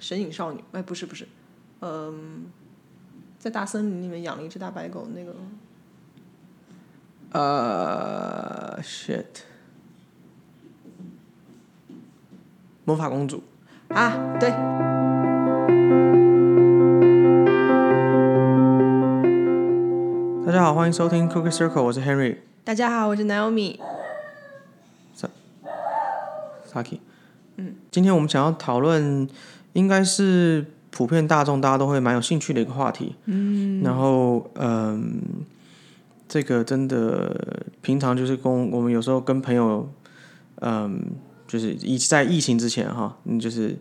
[0.00, 1.26] 神隐少女，哎，不是不是，
[1.80, 2.46] 嗯、
[3.38, 5.34] 在大森林里面养了一只大白狗，那个
[7.32, 9.24] 呃，shit，
[12.84, 13.42] 魔法公主。
[13.88, 14.50] 啊，对，
[20.44, 23.78] 大家好，欢迎收听 Cookie Circle，我是 Henry 大家好，我是 Naomi。
[26.66, 26.98] Saki。
[27.56, 29.28] 嗯，今天我们想要讨论，
[29.74, 33.14] 应该是普遍大众大家都会蛮有兴趣的一个话题。
[33.26, 35.20] 嗯，然后嗯，
[36.26, 39.88] 这个真的平常就是跟我们有时候跟朋友，
[40.60, 41.02] 嗯，
[41.46, 43.76] 就是疫在疫情之前哈，嗯，就是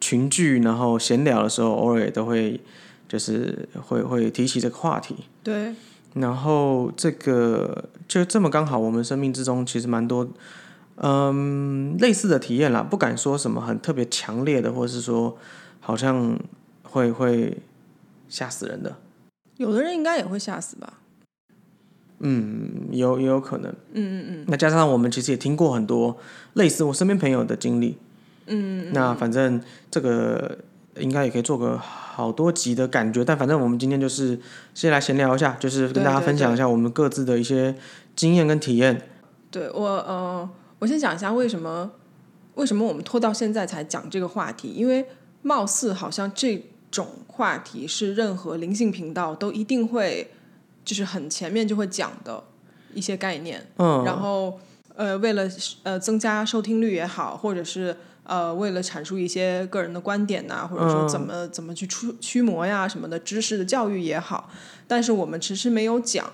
[0.00, 2.60] 群聚然后闲聊的时候，偶尔也都会
[3.08, 5.16] 就是会会提起这个话题。
[5.42, 5.74] 对，
[6.14, 10.28] 然后这个就这么刚好，我们生命之中其实蛮多，
[11.02, 15.36] 嗯，类似的体验啦，不敢说什么很特别强烈的，或者是说
[15.80, 16.38] 好像
[16.84, 17.58] 会会
[18.28, 18.96] 吓死人的，
[19.56, 20.94] 有的人应该也会吓死吧？
[22.20, 23.68] 嗯，有也有可能。
[23.94, 26.16] 嗯嗯嗯，那加上我们其实也听过很多
[26.54, 27.98] 类似我身边朋友的经历，
[28.46, 30.58] 嗯，那反正这个
[30.98, 34.38] 应该也可以做个好多集的感觉，但反正我们今天就是
[34.72, 37.74] 先来闲聊一下，就是跟大家分享一下我们各自的一些
[38.14, 39.02] 经验跟体验。
[39.50, 40.48] 对我呃，
[40.82, 41.92] 我先讲一下为什么
[42.56, 45.06] 为什么我们拖到现在才讲这个话题，因为
[45.42, 50.32] 貌似好像这种话题是任何灵性频道都一定会
[50.84, 52.42] 就是很前面就会讲的
[52.92, 54.58] 一些概念，嗯，然后
[54.96, 55.48] 呃，为了
[55.84, 64.50] 呃增加收听率也好，或者是呃为了阐述一些个人的观点呐、或者说怎么、怎么去驱驱魔呀什么的知识的教育也好，
[64.88, 66.28] 但是我们迟迟没有讲，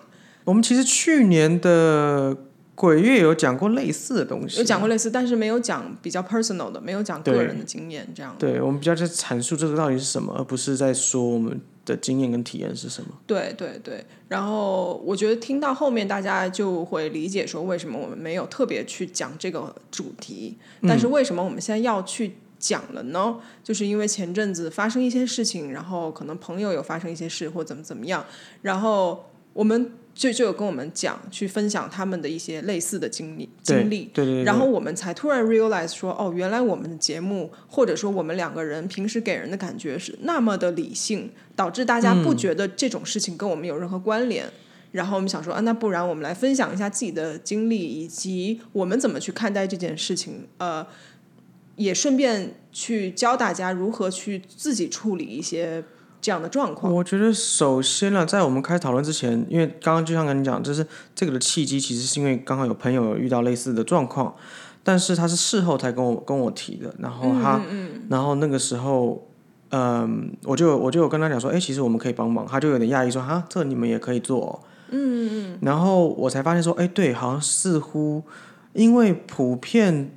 [0.45, 2.35] 我们其实去年的
[2.79, 8.37] 鬼月有讲过类似的东西，有讲过类似，但是没有讲比较 personal 的，没有讲个人的经验这样。
[8.39, 13.11] 对，我们比较在阐述这个到底是什么，而不是在说我们的经验跟体验是什么。
[13.27, 23.39] 对对对，然后我觉得听到后面大家就会理解说为什么我们没有特别去讲这个主题，但是为什么我们现在要去讲了呢？
[23.65, 28.25] 就是因为前阵子发生一些事情，然后可能朋友有发生一些事或怎么怎么样，
[28.63, 44.51] 然后我们就就有跟我们讲，去分享他们的一些类似的经历经历，对对对，然后我们才突然 realize 说，哦，原来我们的节目，或者说我们两个人平时给人的感觉是那么的理性，导致大家不觉得这种事情跟我们有任何关联。
[44.91, 50.49] 然后我们想说，啊，那不然我们来分享一下自己的经历，以及我们怎么去看待这件事情。
[50.57, 50.85] 呃，
[51.77, 55.85] 也顺便去教大家如何去自己处理一些
[56.21, 56.93] 这样的状况。
[56.93, 64.35] 我觉得首先呢，在我们开始讨论之前，因为刚刚就像跟你讲，就是这个的契机，其实是因为刚好有朋友有遇到类似的状况，
[64.83, 67.61] 但是他是事后才跟我跟我提的，然后他，
[68.09, 69.27] 然后那个时候，
[69.71, 78.23] 嗯，我就我就有跟他讲说，哎，其实我们可以帮忙，他就有点讶异说，哈，这你们也可以做、哦，嗯嗯，然后我才发现说，哎，对，好像似乎
[78.73, 80.11] 因为普遍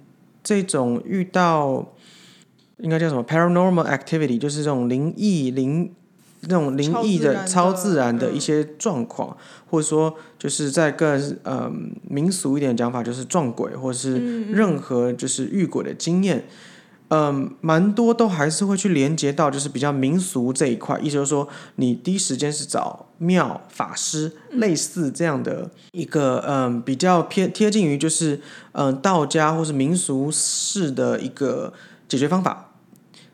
[0.43, 1.93] 这种遇到。
[2.81, 5.93] 应该叫什么？paranormal activity，就是这种灵异灵
[6.41, 9.37] 那种灵异的超超自然的一些状况，
[9.69, 11.71] 或者说就是在更呃
[12.09, 16.45] 民俗一点的讲法，就是撞鬼或者是任何就是遇鬼的经验，
[17.09, 31.71] 嗯，蛮多都还是会去连接到就是比较民俗这一块，意思就是说你第一时间是找庙法师，类似这样的一个嗯比较偏贴近于就是嗯道家或是民俗式的一个
[32.07, 32.69] 解决方法。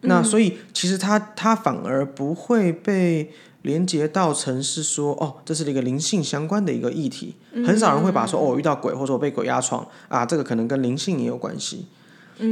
[0.08, 3.32] 那所以其实它它反而不会被
[3.64, 7.36] 连接到成是说哦，这是一个灵性相关的一个议题，
[7.66, 11.88] 很少人会把说哦我遇到鬼或者我被鬼压床啊，这个可能跟灵性也有关系。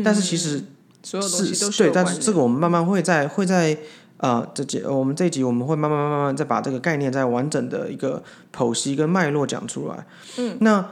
[0.04, 0.64] 但是其实
[1.04, 3.78] 所有东西都是对，但是这个我们慢慢会在会在
[4.18, 8.24] 呃这节我们这一集我们会慢慢慢慢再把这个概念再完整的一个
[8.54, 10.06] 剖析跟脉络讲出来。
[10.38, 10.84] 嗯，那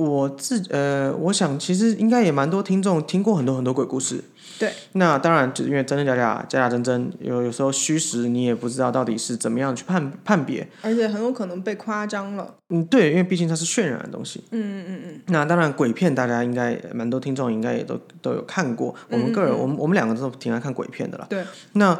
[0.00, 4.22] 我自呃，我想其实应该也蛮多听众听过很多很多鬼故事。
[4.58, 10.66] 对，那当然就因为真真假假假假真真，有有时候虚实你也不知道到底是怎么样去判判别。
[10.82, 12.54] 而且很有可能被夸张了。
[12.68, 14.42] 嗯，对，因为毕竟它是渲染的东西。
[14.50, 15.20] 嗯嗯嗯。
[15.26, 18.94] 那当然，鬼片大家应该蛮多听众应该也都都有看过。
[19.08, 21.26] 我们个人，我们我们两个都挺爱看鬼片的啦。
[21.28, 21.44] 对。
[21.72, 21.98] 那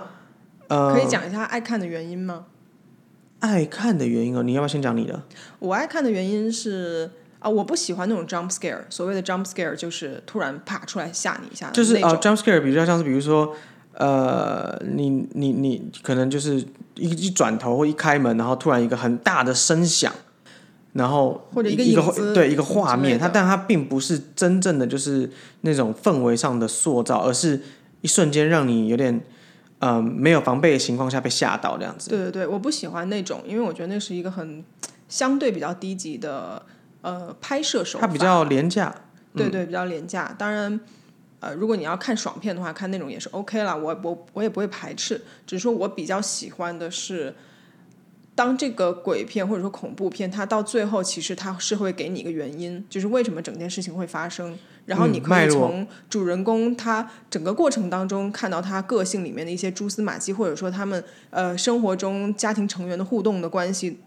[0.68, 2.46] 呃，可以讲一下爱看的原因吗？
[3.40, 5.22] 爱看的原因哦，你要不要先讲你的？
[5.60, 7.10] 我爱看的原因是
[7.40, 8.82] 啊，我不喜欢那种 jump scare。
[8.88, 12.16] 所谓的 jump scare 就是突然啪出来吓你一下就是呃。
[12.18, 13.54] ，jump scare 比较像是比如说，
[13.94, 16.56] 呃，你你你可能就是
[16.94, 20.12] 一一转头或一开门，然后突然一个很大的声响，
[20.92, 25.30] 然后或者一个一个对一个画面，它但它并不是真正的就是
[25.62, 27.60] 那种氛围上的塑造，而是
[28.02, 29.20] 一瞬间让你有点
[29.78, 32.10] 呃没有防备的情况下被吓到这样子。
[32.10, 34.62] 对对对，我不喜欢那种，因为我觉得那是一个很
[35.08, 36.62] 相对比较低级的
[37.02, 38.94] 呃拍摄手法，它比较廉价。
[39.32, 40.34] 对对，比较廉价。
[40.36, 40.80] 当然，
[41.38, 45.22] 呃，如果你要看爽片的话，看那种也是 OK 了，我我我也不会排斥。
[45.46, 47.32] 只是说我比较喜欢的是，
[48.34, 64.00] 当这个鬼片或者说恐怖片，它到最后其实它是会给你一个原因，就是为什么整件事情会发生，然后你可以从主人公他整个过程当中看到他个性里面的一些蛛丝马迹，或者说他们呃生活中家庭成员的互动的关系。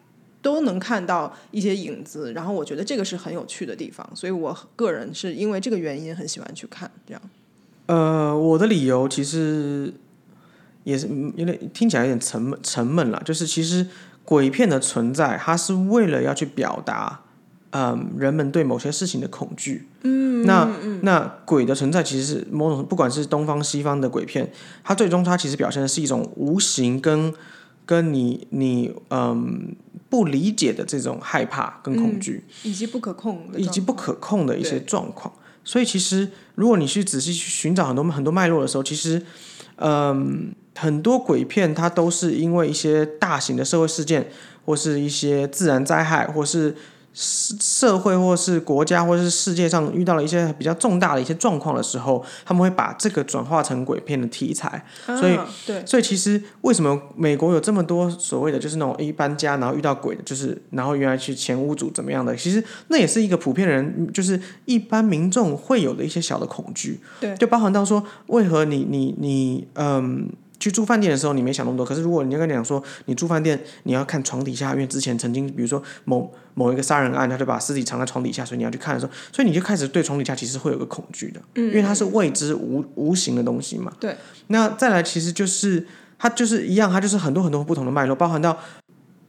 [0.43, 7.21] 都能看到一些影子，然后我觉得这个是很有趣的地方，所以我个人是因为这个原因很喜欢去看这样。
[7.85, 9.93] 呃，我的理由其实
[10.83, 13.87] 也是嗯有点听起来有点沉闷沉闷了，就是其实
[14.23, 17.21] 鬼片的存在，它是为了要去表达，
[17.71, 19.87] 嗯，人们对某些事情的恐惧。
[20.03, 20.69] 嗯，那
[21.01, 24.51] 那鬼的存在其实是某种不管是东方西方的鬼片，
[24.83, 27.33] 它最终它其实表现的是一种无形跟
[27.85, 29.75] 跟你你嗯
[30.13, 32.43] 不理解的这种害怕跟恐惧。
[32.61, 35.33] 以及不可控的以及不可控的一些状况。
[35.63, 39.19] 所以其实如果你去仔细去寻找很多很多脉络的时候，其实，
[39.77, 44.29] 嗯，很多鬼片它都是因为一些大型的社会事件，
[44.65, 46.75] 或是一些自然灾害，或是
[47.13, 54.83] 社社会或是国家或是世界上遇到了一些比较重大的一些状况的时候，他们会把这个转化成鬼片的题材。
[55.05, 70.29] 所以啊、对所以其实为什么美国有这么多所谓的就是那种一搬家然后遇到鬼的，就是然后原来去前屋主怎么样的，其实那也是一个普遍人就是一般民众会有的一些小的恐惧，对就包含到说为何你你你嗯。
[70.63, 71.85] 去住饭店的时候，你没想那么多。
[71.85, 83.91] 可是如果你要跟你讲说，你住饭店你要看床底下，因为之前曾经比如说某某一个杀人案，他就把尸体藏在床底下，所以你要去看的时候，所以你就开始对床底下其实会有个恐惧的，因为它是未知无无形的东西嘛。
[83.99, 84.15] 对。
[84.47, 85.85] 那再来，其实就是
[86.17, 88.57] 它就是一样，它就是很多很多不同的脉络，包含到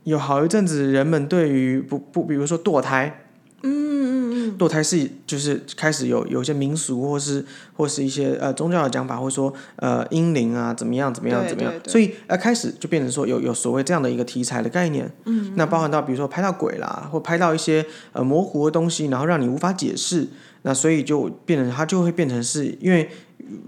[0.05, 3.23] 有好一阵子人们对于不不，比如说堕胎。
[3.67, 4.14] 嗯嗯嗯，
[4.59, 11.73] 堕胎是就是开始有有一些民俗或是或是一些呃宗教的讲法，或者说呃阴灵啊怎么样怎么样怎么样。
[11.87, 15.11] 所以呃开始就变成说有有所谓这样的一个题材的概念。
[15.25, 20.29] 嗯，那包含到比如说拍到鬼啦，或拍到一些呃模糊的东西，然后让你无法解释，
[20.63, 23.09] 那所以就变成它就会变成是因为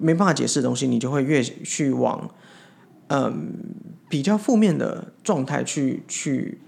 [0.01, 2.31] 没办法解释的东西，你就会越去往
[3.09, 3.53] 嗯、
[4.09, 6.59] 比较负面的状态去去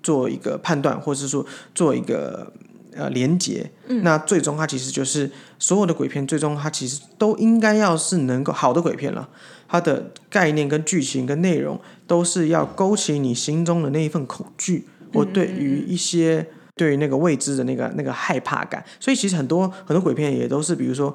[0.00, 1.44] 做一个判断，或是说
[1.74, 2.52] 做一个
[2.94, 3.70] 呃连结。
[4.02, 9.28] 那最终它其实就是所有的鬼片，最终它其实都应该要是能够好的鬼片了。
[9.68, 18.82] 它的概念跟剧情跟内容都是要勾起你心中的那一份恐惧，或对于一些对于那个未知的那个那个害怕感。
[18.98, 21.14] 所以其实很多很多鬼片也都是，比如说，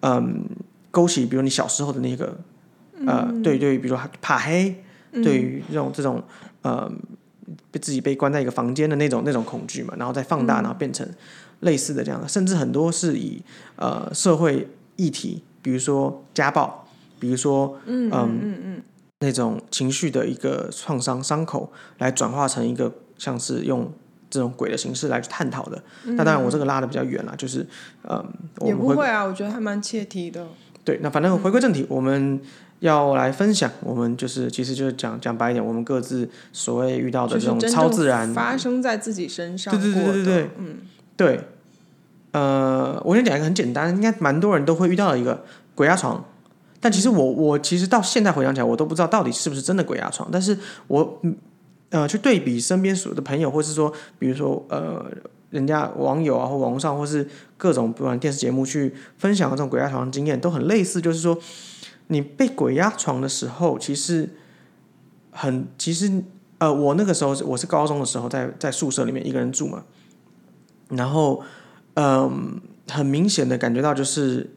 [0.00, 0.44] 嗯，
[0.90, 2.36] 勾起比如你小时候的那个
[3.06, 4.76] 呃，对对于比如说怕黑，
[5.10, 6.22] 对于这种这种
[6.60, 6.92] 呃
[7.70, 11.08] 被自己被关在一个房间的那种那种恐惧嘛，然后再放大，然后变成
[11.60, 13.40] 类似的这样的，甚至很多是以
[13.76, 16.86] 呃社会议题，比如说家暴，
[17.18, 18.82] 比如说嗯嗯嗯
[19.20, 23.90] 那种情绪的一个创伤伤口，来转化成一个像是用
[24.28, 25.82] 这种鬼的形式来去探讨的。
[26.04, 27.66] 那当然我这个拉的比较远了，就是
[28.02, 28.22] 嗯，
[28.58, 30.46] 我也不会啊，我觉得还蛮切题的。
[30.84, 32.38] 对，那反正回归正题，我们
[32.86, 40.76] 要来分享，我们就是其实就是讲讲白一点，我们各自所谓遇到的这种超自然，发生在自己身上对对对对对嗯，
[41.16, 41.40] 对，
[42.32, 45.44] 呃，我先讲一个很简单，应该蛮多人都会遇到的一个
[45.74, 46.22] 鬼压床。
[46.78, 50.28] 但其实我我其实到现在回想起来，我都不知道到底是不是真的鬼压床。
[50.30, 50.54] 但是
[50.88, 51.34] 我嗯
[51.88, 55.06] 呃去对比身边所有的朋友，或是说比如说呃
[55.48, 61.38] 人家网友啊或网络上或是各种不管电视节目去分享的这种鬼压床的经验，都很类似，就是说
[62.08, 64.30] 你被鬼压床的时候，其实
[65.30, 66.22] 很其实
[66.58, 69.84] 呃我那个时候我是高中的时候在在宿舍里面一个人住嘛，
[70.90, 71.42] 然后
[71.94, 74.50] 嗯、很明显的感觉到就是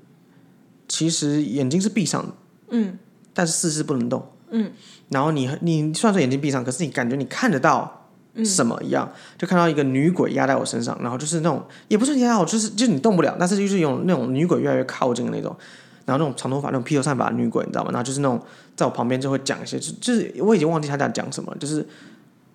[0.87, 2.33] 其实眼睛是闭上的，
[2.69, 2.97] 嗯，
[3.33, 4.71] 但是四肢不能动，嗯，
[5.09, 8.09] 然后你你虽然说眼睛闭上，可是你感觉你看得到
[8.43, 15.55] 什么一样，就看到一个女鬼压在我身上，然后就是那种也不是压我，就是就是你动不了，但是就是有那种女鬼越来越靠近的那种。
[16.07, 17.91] 然后那种长头发、那种披头散发的女鬼，你知道吗？
[17.91, 18.41] 然后就是那种
[18.77, 21.85] 在我旁边就会讲一些，就就是我已经忘记他在讲什么，就是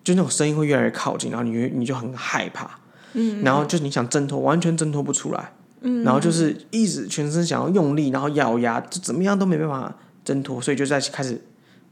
[0.03, 2.79] 就那种声音会越来越靠近，然后你你就很害怕，
[3.13, 9.95] 嗯，然后就是你想挣脱，完全挣脱不出来，嗯，然后就是一直全身想要用力，然后咬牙，就怎么样都没办法
[10.25, 11.39] 挣脱，所以就在开始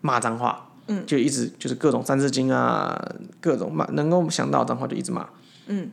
[0.02, 3.00] 骂脏话，嗯，就一直就是各种三字经啊，
[3.40, 5.28] 各种骂能够想到的脏话就一直骂，
[5.68, 5.92] 嗯，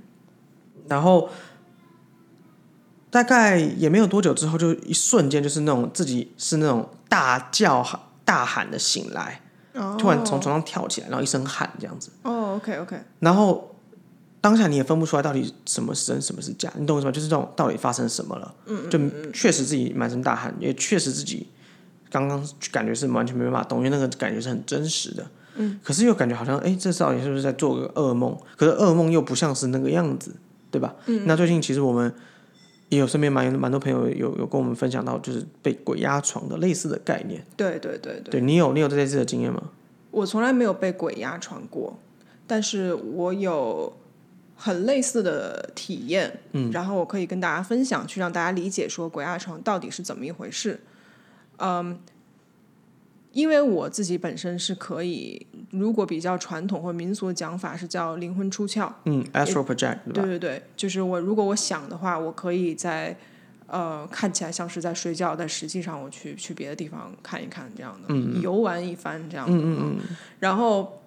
[0.88, 1.28] 然后
[3.10, 9.40] 大概也没有多久之后，就一瞬间就是那种自己是那种大叫喊大喊的醒来，
[9.98, 12.10] 突然从床上跳起来，然后一声喊这样子。
[12.22, 13.74] 哦，OK OK，然后
[14.40, 17.12] 当下你也分不出来到底什么是真，什么是假，你懂我意思吗？
[17.12, 18.98] 就是这种到底发生什么了，嗯，就
[19.32, 21.48] 确实自己满身大汗，也确实自己
[22.10, 28.36] 刚刚感觉是完全没办法动，因为那个感觉是很真实的，嗯，可是又感觉好像，哎，这到底是不是在做个噩梦？
[28.56, 30.34] 可是噩梦又不像是那个样子，
[30.70, 30.94] 对吧？
[31.06, 32.14] 嗯，那最近其实我们
[32.88, 37.44] 也有身边蛮蛮多朋友有有跟我们分享到，就是被鬼压床的类似的概念。
[37.56, 39.62] 对对对对，对你有你有这类似的经验吗？
[40.10, 41.98] 我从来没有被鬼压床过，
[42.46, 43.92] 但是我有
[44.56, 50.80] 很类似的体验，嗯，然后我可以跟大家分享，去让大家理解说鬼压床到底是怎么一回事。
[51.58, 51.98] 嗯，
[53.38, 63.16] 因为我自己本身是可以，如果比较传统或民俗的讲法是叫灵魂出窍，嗯，astral project，对对对，就是我如果我想的话，我可以在
[63.68, 71.00] 呃看起来像是在睡觉，但实际上我去去别的地方看一看这样的，游玩一番这样的，嗯嗯嗯，然后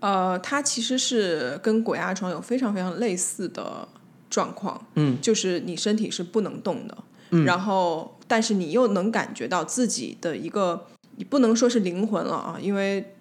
[0.00, 3.88] 呃，它其实是跟鬼压床有非常非常类似的
[4.28, 6.98] 状况，嗯，就是你身体是不能动的，
[7.30, 8.14] 嗯，然后。
[8.30, 10.84] 但是你又能感觉到自己的一个，
[11.18, 13.14] 你不能说是灵魂了啊，因为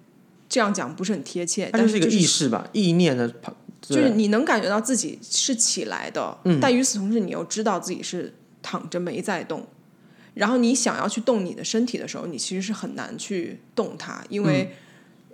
[0.48, 1.70] 这样讲不是很贴切。
[1.74, 3.28] 但是一个意识吧，意念的，
[3.82, 9.66] 就是你能感觉到自己是起来的，但与此同时，你又知道自己是躺着没在动。
[10.36, 14.72] 然后你想要去动你的身体的时候，你其实是很难去动它，因为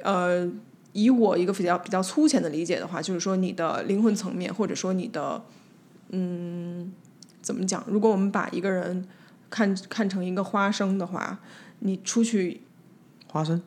[0.01, 0.49] 呃，
[0.93, 5.43] 以我一个比较比较粗浅的理解的话，就是说你的灵魂层面，或者说你的
[6.11, 6.93] 嗯，
[7.41, 7.83] 怎么讲？
[7.87, 9.05] 如果我们把一个人
[9.49, 11.37] 看看成一个花生的话，
[11.85, 12.61] 你出去，
[13.27, 13.61] 花生，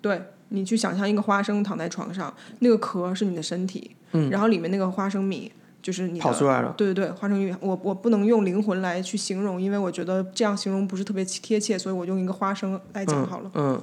[0.00, 13.80] 对你去想象一个花生躺在床上，那个壳是你的身体，嗯，然后里面那个花生米就是你跑出来了，对对对，花生米，我我不能用灵魂来去形容，因为我觉得这样形容不是特别贴切，所以我用一个花生来讲好了，嗯，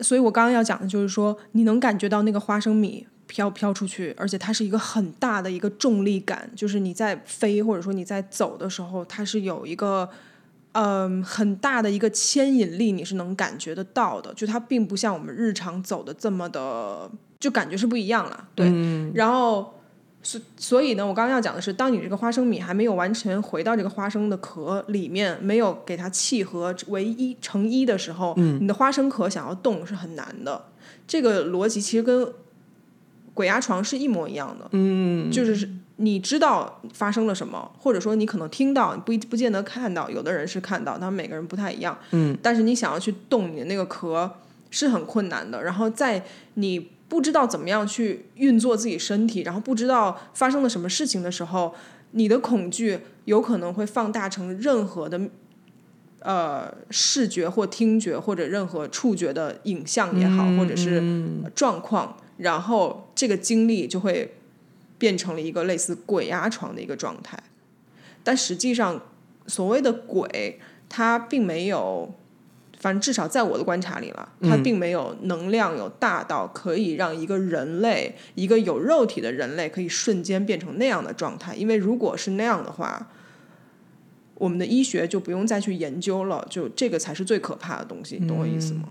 [0.00, 10.10] 所以我刚刚要讲的就是说，你能感觉到那个花生米飘飘出去，而且它是一个很大的一个重力感，就是你在飞或者说你在走的时候，它是有一个。
[10.74, 14.34] 嗯，很大的一个牵引力，你是能感觉得到的。
[14.34, 18.48] 就它并不像我们日常走的这么的，就感觉是不一样了。
[18.56, 18.66] 对，
[19.14, 19.74] 然后
[20.20, 30.64] 所所以呢，我刚刚要讲的是，当你这个花生米还没有完全回到这个花生的壳里面，没有给它契合为一成一的时候，你的花生壳想要动是很难的。
[31.06, 32.32] 这个逻辑其实跟
[33.32, 34.68] 鬼压床是一模一样的。
[34.72, 35.68] 嗯，就是。
[35.96, 40.10] 你知道发生了什么，或者说你可能听到，不不见得看到。
[40.10, 41.96] 有的人是看到，他们每个人不太一样。
[42.10, 44.38] 嗯，但是你想要去动你的那个壳
[44.70, 45.62] 是很困难的。
[45.62, 46.24] 然后在
[46.54, 51.72] 你不知道怎么样去运作自己身体，然后不知道发生了什么事情的时候，
[52.10, 55.20] 你的恐惧有可能会放大成任何的
[56.18, 61.00] 呃视觉或听觉或者任何触觉的影像也好，或者是
[61.54, 64.34] 状况，然后这个经历就会。
[64.98, 67.38] 变成了一个类似鬼压床的一个状态，
[68.22, 69.02] 但实际上，
[69.46, 72.14] 所谓的鬼，它并没有，
[72.78, 81.54] 反正至少在我的观察里了，它并没有能量有大到可以让一个人类，一个有肉体的人类可以瞬间变成那样的状态。
[81.56, 83.10] 因为如果是那样的话，
[84.36, 88.88] 我们的医学就不用再去研究了，就这个才是最可怕的东西，你懂我意思吗？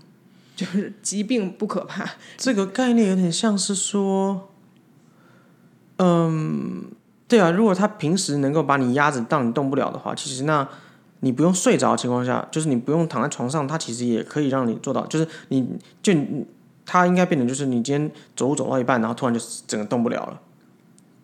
[0.54, 4.50] 就是疾病不可怕，这个概念有点像是说。
[5.98, 6.84] 嗯，
[7.28, 10.68] 对啊，如果他平时能够把你压着，让你动不了的话，其实那
[11.20, 16.12] 你不用睡着的情况下，就是你不用躺在床上，他其实也可以让你做到，就是你就
[16.84, 20.40] 他应该变成就是你今天走路走到一半，然后突然就整个动不了了。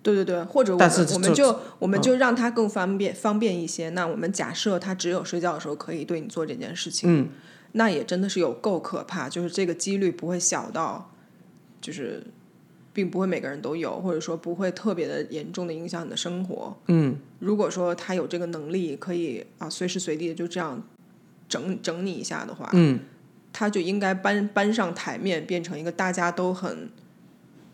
[0.02, 3.90] 对对对，或者我们我们就我们就让他更方便方便一些。
[3.90, 7.28] 那我们假设他只有睡觉的时候可以对你做这件事情，嗯，
[7.72, 11.10] 那也真的是有够可怕，就是这个几率不会小到，
[11.80, 12.24] 就是。
[12.92, 16.76] 并不会每个人都有，或者说不会特别的严重的影响你的生活。
[16.88, 20.82] 嗯，如果说他有这个能力，可以啊随时随地的就这样
[21.48, 23.00] 整整你一下的话，嗯，
[23.52, 26.90] 他就应该搬搬上台面，变成一个大家都很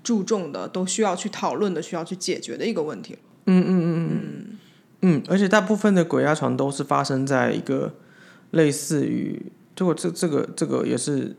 [0.02, 3.16] 注重的、都需要去讨论的、需要去解决的一个问题。
[3.46, 4.58] 嗯嗯嗯嗯
[5.02, 7.94] 嗯，而且大部分的鬼压床都是发生在一个
[8.50, 11.36] 类似于，如果这这个这个也是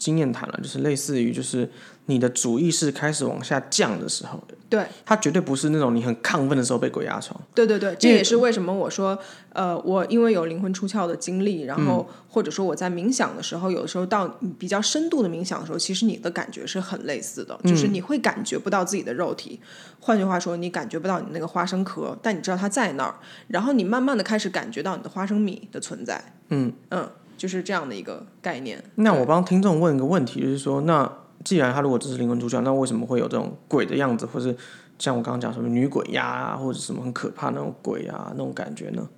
[0.00, 1.68] 经验谈了，就是类似于就是。
[2.08, 4.40] 你的主意识开始往下降的时候，
[4.70, 7.36] 对，它绝对不是那种你很亢奋的时候被鬼压床。
[7.52, 9.18] 对对对，这也是为什么我说，
[9.52, 19.58] 呃，我因为有灵魂出窍的经历，然后或者说我在冥想的时候，有的时候到比较深度的冥想的时候，其实你的感觉是很类似的，就是你会感觉不到自己的肉体。
[19.98, 23.16] 换句话说，你感觉不到你那个花生壳，但你知道它在那儿，
[23.48, 26.22] 然后你慢慢的开始感觉到你的花生米的存在。
[26.50, 27.10] 嗯嗯。
[27.36, 28.82] 就是这样的一个概念。
[28.96, 31.10] 那我帮听众问一个问题，就是说，那
[31.44, 34.56] 既然他如果只是灵魂出窍，那为什么会有这种鬼的样子，或是
[34.98, 39.08] 像我刚刚讲什么女鬼呀、啊，或者什么很可怕那种鬼啊那种感觉呢？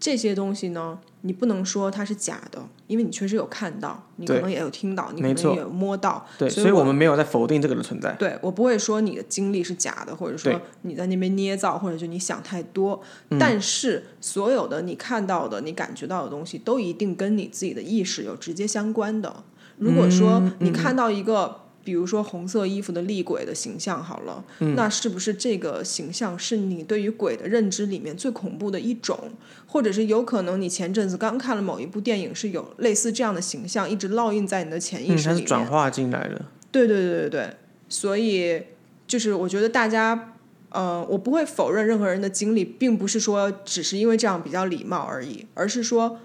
[0.00, 6.24] 这些东西呢，你不能说它是假的，因为你确实有看到，你可能也有听到，你可能也有摸到。
[6.38, 8.12] 对，所以我们没有在否定这个的存在。
[8.12, 13.00] 对我不会说你的经历是假的，或者说你在那边捏造，或者就你想太多。
[13.30, 19.44] 嗯但是所有的你看到的、你感觉到的东西，都一定跟你自己的意识有直接相关的。
[19.78, 29.18] 如果说嗯你看到一个，比如说红色衣服的厉鬼的形象，好了，嗯那是不是这个形象是你对于鬼的认知里面最恐怖的一种？
[29.66, 35.36] 或者是有可能你前阵子刚看了某一部电影，是有类似这样的形象一直烙印在你的潜意嗯，识里面。
[35.36, 36.44] 它是转化进来的。
[36.70, 37.56] 对对对对对，
[37.88, 38.64] 所以
[39.06, 40.34] 就是我觉得大家，
[40.68, 46.18] 呃，我不会否认任何人的经历，并不是说只是因为这样比较礼貌而已，而是说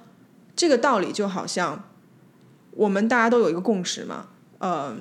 [0.58, 1.86] 这个道理就好像
[2.72, 4.28] 我们大家都有一个共识嘛，
[4.58, 4.98] 呃，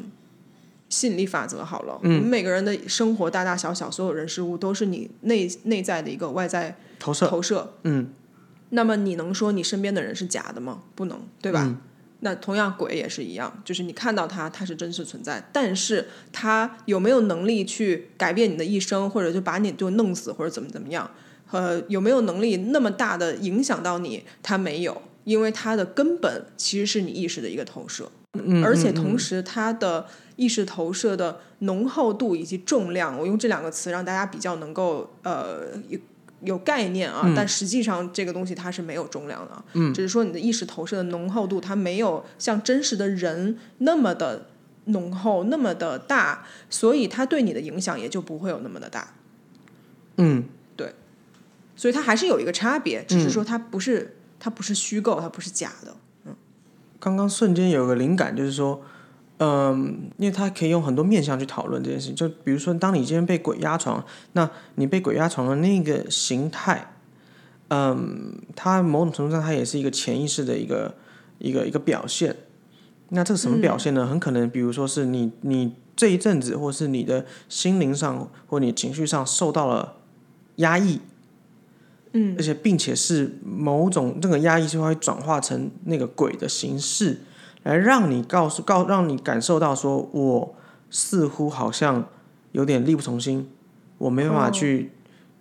[0.92, 8.10] 吸引力法则好了，我们每个人的生活大大小小，所有人事物都是你内内在的一个外在投射，投射，嗯，
[8.68, 10.82] 那么你能说你身边的人是假的吗？
[10.94, 11.62] 不能，对吧？
[11.64, 11.78] 嗯
[12.24, 21.10] 那同样鬼也是一样，就是你看到他，他是真实存在，但是他有没有能力去改变你的一生，或者就把你就弄死，或者怎么怎么样？
[21.50, 24.22] 呃，有没有能力那么大的影响到你？
[24.40, 30.06] 他没有，因为他的根本其实是你意识的一个投射，嗯而且同时他的
[30.42, 35.98] 意识投射的浓厚度以及重量，我用这两个词让大家比较能够呃有
[36.40, 44.46] 有概念啊，但实际上这个东西它是没有重量的嗯，只是说你的意识投射的浓厚度，它没有像真实的人那么的
[44.86, 49.14] 浓厚，那么的大，所以它对你的影响也就不会有那么的大。
[50.16, 50.44] 嗯，
[50.76, 50.94] 对
[51.76, 55.94] 所以它还是有一个差别，只是说它不是、它不是虚构，它不是假的。
[56.24, 56.34] 嗯。
[56.98, 58.82] 刚刚瞬间有个灵感，就是说，
[59.38, 62.14] 嗯，因为他可以用很多面向去讨论这件事情。
[62.14, 66.94] 就比如说，当你今天被鬼压床，那你被鬼压床的那个形态，
[67.68, 70.94] 嗯，它某种程度上它也是一个潜意识的一个
[71.38, 72.36] 一个一个表现。
[73.08, 74.06] 那这个什么表现呢？
[74.06, 79.96] 很可能，比如说是你你这一阵子，或是你的心灵上或你情绪上受到了
[80.56, 81.00] 压抑，
[82.12, 87.18] 嗯，而且并且是某种这个压抑就会转化成那个鬼的形式，
[87.64, 90.54] 来让你告诉告让你感受到说，我
[90.90, 92.06] 似乎好像
[92.52, 93.48] 有点力不从心，
[93.98, 94.90] 我没办法哦去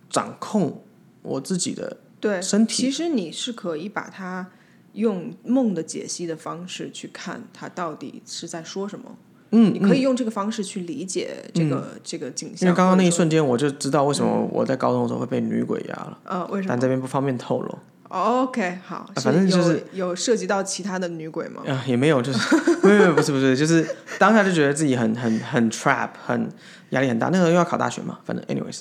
[0.08, 0.82] 掌控
[1.22, 4.46] 我自己的对，身体其实你是可以把它
[4.92, 9.16] 用梦的解析的方式去看它到底是在说什么。
[9.54, 12.66] 嗯，你可以用这个方式去理解这个、这个景象。
[12.66, 17.78] 因为刚刚那一瞬间我就知道为什么我在高中的时候会被女鬼压了，呃，为什么但这边不方便透露。
[18.12, 21.62] ？OK，好，啊反正就是有有涉及到其他的女鬼吗？
[21.66, 26.48] 啊，也没有，就是没有，不是不是，就是当下就觉得自己很很很 trap，很
[26.90, 27.28] 压力很大。
[27.30, 28.80] 那个又要考大学嘛，反正 anyways，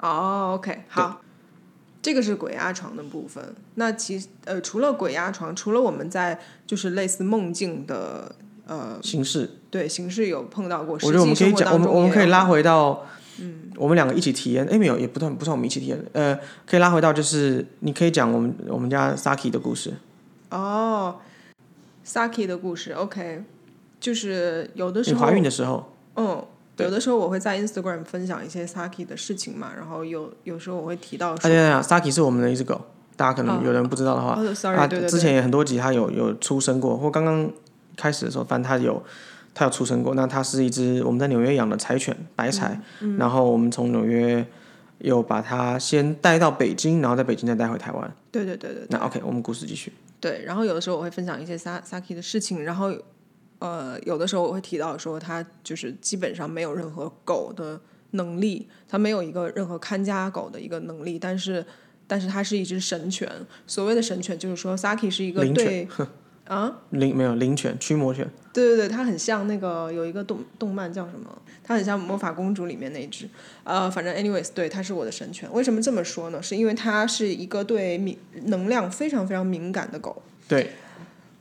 [0.00, 1.20] 哦，OK，好，
[2.02, 3.42] 这个是鬼压床的部分。
[3.76, 8.34] 那其呃，除了鬼压床，除了我们在就是类似梦境的
[8.66, 9.50] 呃形式。
[9.68, 13.06] 对形式有碰到过，我觉得我们可以讲，我们我们可以拉回回到，
[13.40, 14.66] 嗯，我们两个一起体验。
[14.66, 16.04] 哎，没有，也不算不算我们一起体验。
[16.12, 19.94] 呃，可以拉回到就是你可以讲我们我们家 Saki 的故事。
[20.50, 21.16] 哦
[22.06, 23.42] ，Saki 的故事，OK，
[23.98, 26.44] 就是有的时候你怀孕的时候，嗯，
[26.78, 32.80] 有的时候我会在 Instagram 分享一些 Saki 的事情嘛，然后有有时候我会提到啊，说，对对对，Saki 是我们的一只狗，
[33.16, 37.50] 大家可能哦有人不知道的话，哦，sorry，啊，对对对，之前也很多集它有有出生过，或刚刚
[37.96, 39.02] 开始的时候，反正它有
[39.58, 40.14] 它有出生过。
[40.14, 44.46] 那它是一只我们在纽约养的柴犬，白柴，嗯然后我们从纽约
[44.98, 48.14] 又把它先带到北京，然后在北京再带回台湾。
[48.30, 49.90] 对对对对对那 OK，我们故事继续。
[50.20, 52.92] 对，然后有的时候我会分享一些 Sa Saki 的事情，然后
[53.58, 61.64] 呃，有的时候我会提到说它就是基本上没有任何狗的能力，它没有一个任何看家狗的一个能力，但是
[62.06, 63.26] 但是它是一只神犬。
[63.66, 65.88] 所谓的神犬，就是说 Saki 是一个对
[66.46, 68.28] 啊，灵没有灵犬，驱魔犬。
[68.52, 71.30] 对对对，它很像那个有一个动动漫叫什么？
[71.62, 73.28] 它很像魔法公主里面那一只。
[73.64, 75.46] 呃，反正 anyways，对，它是我的神犬。
[75.52, 76.42] 为什么这么说呢？
[76.42, 80.22] 是因为它是一个对敏能量非常非常敏感的狗。
[80.48, 80.70] 对，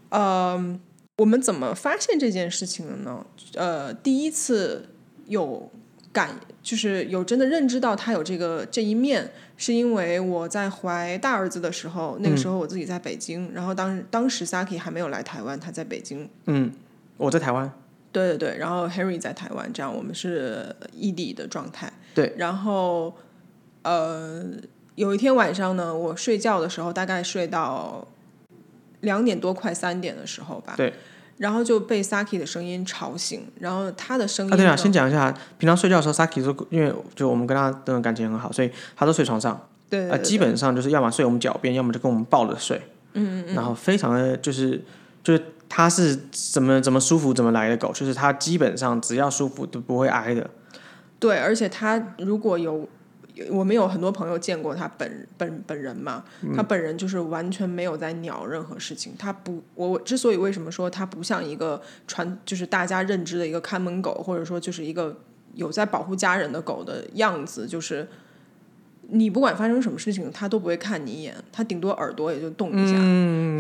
[0.10, 0.80] 呃，
[1.18, 3.26] 我们怎么发现这件事情的呢？
[3.54, 4.90] 呃，第一次
[5.28, 5.72] 有
[6.16, 6.30] 感，
[6.64, 16.30] 就是有真的认知到他有这个这一面，是因为我在怀大儿子的时候，那个时候我自己在北京，然后当当时 Saki 还没有来台湾，他在北京。
[16.46, 16.72] 嗯，
[17.18, 17.70] 我在台湾。
[18.14, 21.92] 对对对，然后 Harry 在台湾，这样我们是异地的状态。
[22.14, 23.14] 对，然后
[23.82, 24.42] 呃，
[24.96, 28.08] 有一天晚上呢，我睡觉的时候大概睡到
[29.02, 30.94] 两点多快三点的时候吧，对，
[31.38, 42.82] 然后就被 Saki 的声音吵醒，然后他的声音啊，对啊，先讲一下，平常睡觉的时候，Saki 说，因为就我们跟他的感情很好，所以他都睡床上，呃，对对对基本上就是要么睡我们脚边，要么就跟我们抱着睡，
[43.14, 43.56] 嗯嗯嗯。
[43.56, 44.82] 然后非常的就是
[45.24, 50.50] 就是他是怎么怎么舒服怎么来的狗，就是他基本上只要舒服都不会挨的，
[51.20, 52.88] 对，而且他如果有，
[53.50, 56.24] 我们有很多朋友见过他本本本人嘛，
[56.56, 59.14] 他本人就是完全没有在鸟任何事情。
[59.18, 65.18] 他不，我我之所以为什么说他不像一个传，就是大家认知的一个看门狗，或者说就是一个
[65.54, 68.08] 有在保护家人的狗的样子，就是
[69.10, 72.98] 你不管发生什么事情，他都不会看你一眼，他顶多耳朵也就动一下，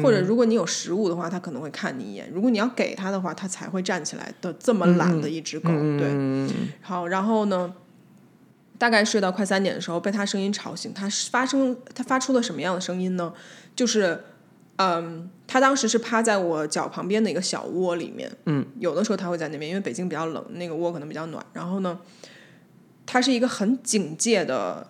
[0.01, 2.29] 或者如果你有食物的话，他可能会看你一眼。
[2.33, 4.51] 如果你要给他的话，他才会站起来的。
[4.53, 6.49] 这么懒的一只狗，对。
[6.81, 7.71] 好，然后呢，
[8.77, 10.93] 大概睡到快三点的时候，被他声音吵醒。
[10.93, 13.33] 他是发生他发出了什么样的声音呢？
[13.75, 14.23] 就是，
[14.77, 18.31] 嗯，他当时是趴在我脚旁边的一个小窝里面。
[18.45, 21.45] 嗯，有的时候他会在那边，因为北京比较冷，那个窝可能比较暖。
[21.53, 21.99] 然后呢，
[23.05, 24.88] 他是一个很警戒的。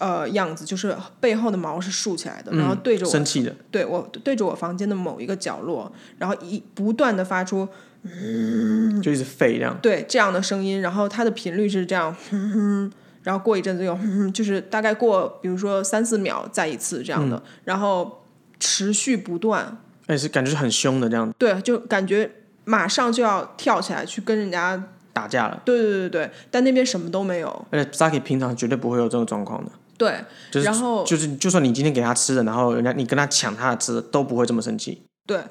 [0.00, 7.68] 呃，样子就是背后的毛是竖起来的，然后对着我生气的，对我对着我房间的某一个角落，然后一不断的发出
[8.04, 12.92] 嗯就一直吠这样，对这样的声音，然后它的频率是这样，哼哼，
[13.28, 13.94] 然后过一阵子又
[14.32, 18.24] 就是大概过比如说三四秒再一次这样的，然后
[18.58, 22.30] 持续不断，而且是感觉是很凶的这样对，就感觉
[22.64, 35.02] 马上就要跳起来去跟人家，打架了，对对对对，但那边什么都没有，而且 Saki 平常绝对不会有这种状况的，对，就是然后就是就算你今天给他吃的，然后人家你跟他抢他的吃的，都不会这么生气。
[35.26, 35.42] 对，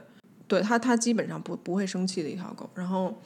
[0.48, 2.68] 对它它基本上不不会生气的一条狗。
[2.74, 3.22] 然后，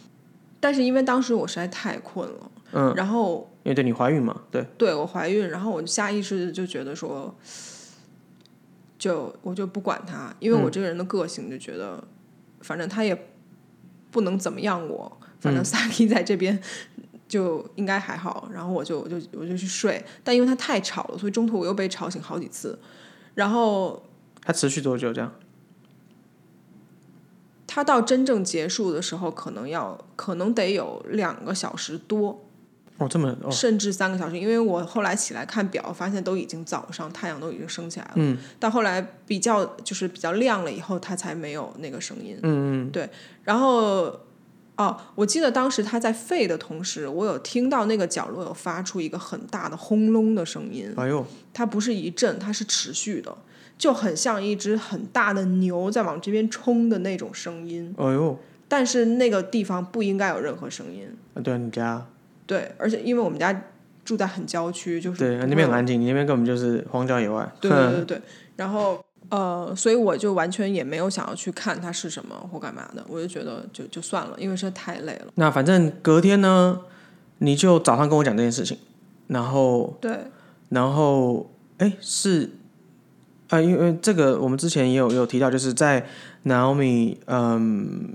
[0.60, 7.36] 但是因为当时我实在太困了，嗯，然后因为对你怀孕嘛，对，对我怀孕，然后我下意识就觉得说，
[8.98, 12.04] 就我就不管他，因为我这个人的个性就觉得，
[12.62, 13.28] 反正他也
[14.10, 16.62] 不能怎么样我，反正 Saki 在这边。
[17.32, 22.78] 就应该还好，然后我就我就我就去睡，但因为他太吵了，所以中途我又被吵醒好几次，
[23.36, 24.04] 然后
[24.42, 25.34] 他持续多久这样？
[27.66, 32.44] 他到真正结束的时候，可能要可能得有两个小时多，
[33.02, 34.38] 哦，这么哦，甚至三个小时。
[34.38, 38.12] 因为我后来起来看表，发现都已经早上，太阳都已经升起来了。
[38.16, 42.38] 嗯，到后来比较就是比较亮了以后，它才没有那个声音。
[42.44, 43.10] 嗯嗯，对。
[43.44, 44.20] 然后
[44.78, 50.94] 哦，我记得当时它在吠的同时，我有听到那个角落有发出一个很大的轰隆的声音。
[50.96, 53.36] 哎呦，它不是一阵，它是持续的，
[53.78, 57.94] 就很像一只很大的牛在往这边冲的那种声音。
[57.98, 58.38] 哎呦，
[58.68, 61.08] 但是那个地方不应该有任何声音。
[61.34, 62.06] 啊，对啊，你家
[62.52, 63.64] 对，而且因为我们家
[64.04, 67.50] 住在很郊区，就是对那边很安静，你那边根本就是荒郊野外。
[67.62, 68.22] 对对对 对，
[68.58, 75.28] 然后呃，所以我就完全也没有想要去看它是什么或干嘛的，我就觉得就就算了，因为实在太累了。
[75.36, 76.82] 那反正隔天呢，
[77.38, 78.78] 你就早上跟我讲这件事情，
[79.28, 80.12] 然后对，
[80.68, 82.50] 然后哎是
[83.48, 86.06] 啊、因为这个我们之前也有有提到，就是在
[86.46, 88.10] Naomi 嗯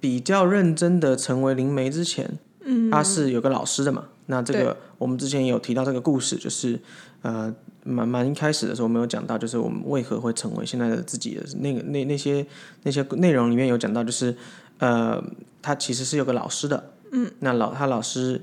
[0.00, 2.38] 比较认真的成为灵媒之前，
[2.70, 4.04] 嗯，他是有个老师的嘛。
[4.26, 6.78] 那这个我们之前也有提到这个故事，就是
[7.22, 7.52] 呃
[7.82, 12.46] 蛮蛮一开始的时候，我们有讲到，就是我们为何会成为现在的自己的那个那那些
[12.82, 14.36] 那些内容里面有讲到，就是
[14.80, 15.18] 呃
[15.62, 18.42] 他其实是有个老师的，嗯，那老他老师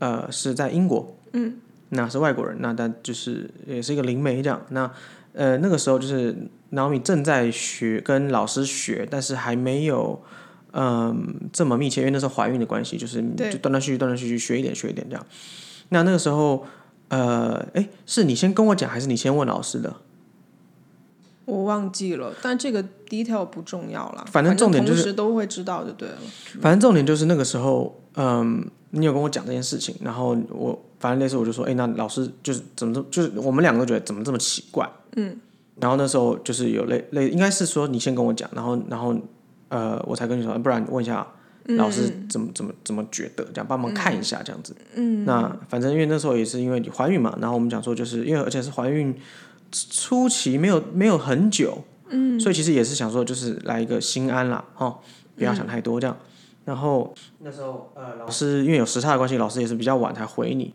[0.00, 1.56] 呃是在英国，嗯，
[1.88, 4.90] 那是外国人，那但就是也是一个灵媒这样，那
[5.32, 6.36] 呃那个时候就是
[6.72, 10.22] Naomi 正在学跟老师学，但是还没有。
[10.72, 15.26] 嗯，这么密切，因为那时候怀孕的关系，就是对就断断续续、断断续续学一点、学一点这样。
[15.90, 16.64] 那那个时候，
[17.08, 19.94] 呃，哎，是你先跟我讲，还是你先问老师的？
[21.44, 26.14] 我忘记了，但这个 detail 不重要啦，反正重点就是都会知道就对了。
[26.60, 35.36] 反正重点就是那个时候，嗯，你有跟我讲这件事情，然后我反正那时候我就说，哎，那老师就是怎么这，就是我们两个都觉得怎么这么奇怪，嗯。
[35.80, 39.16] 然后那时候就是有类类，应该是说你先跟我讲，然后然后
[39.72, 41.26] 呃，我才跟你说，不然问一下
[41.64, 44.76] 老师怎么怎么怎么觉得，这样帮忙看一下这样子。
[44.94, 45.24] 嗯。
[45.24, 49.16] 那反正因为那时候也是因为你怀孕嘛，然后我们讲说就是因为而且是怀孕
[49.70, 54.98] 初期没有没有很久，嗯，所以其实也是想说就是来一个心安啦，哈，
[55.36, 56.14] 不要想太多这样。
[56.64, 60.74] 然后那时候呃，老师因为有时差的关系，老师也是比较晚才回你，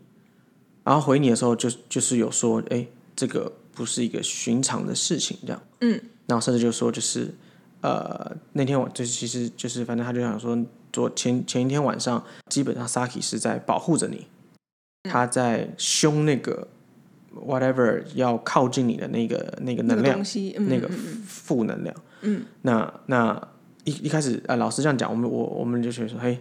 [0.82, 7.34] 然后回你的时候就就是有说，哎，这个不是一个寻常的事情这样，嗯，然后甚至就说就是
[7.80, 10.58] 呃那天晚就是其实就是反正他就想说，
[10.92, 14.26] 昨前前一天晚上基本上 Saki 是在保护着你，
[15.04, 16.66] 他在凶那个
[17.34, 20.20] whatever 要靠近你的那个那个能量，
[20.66, 20.88] 那个
[21.26, 21.94] 负能量。
[22.22, 23.48] 嗯，那那
[23.84, 26.36] 一一开始呃，老师这样讲，我们我我们就觉得说，嘿，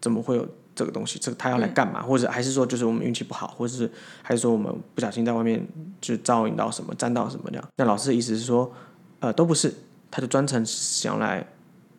[0.00, 1.20] 怎么会有这个东西？
[1.20, 2.02] 这个他要来干嘛？
[2.02, 3.88] 或者还是说就是我们运气不好，或者是
[4.22, 5.64] 还是说我们不小心在外面
[6.00, 7.64] 就招引到什么，沾到什么这样？
[7.76, 8.72] 那老师的意思是说，
[9.20, 9.72] 呃，都不是，
[10.10, 11.46] 他就专程想来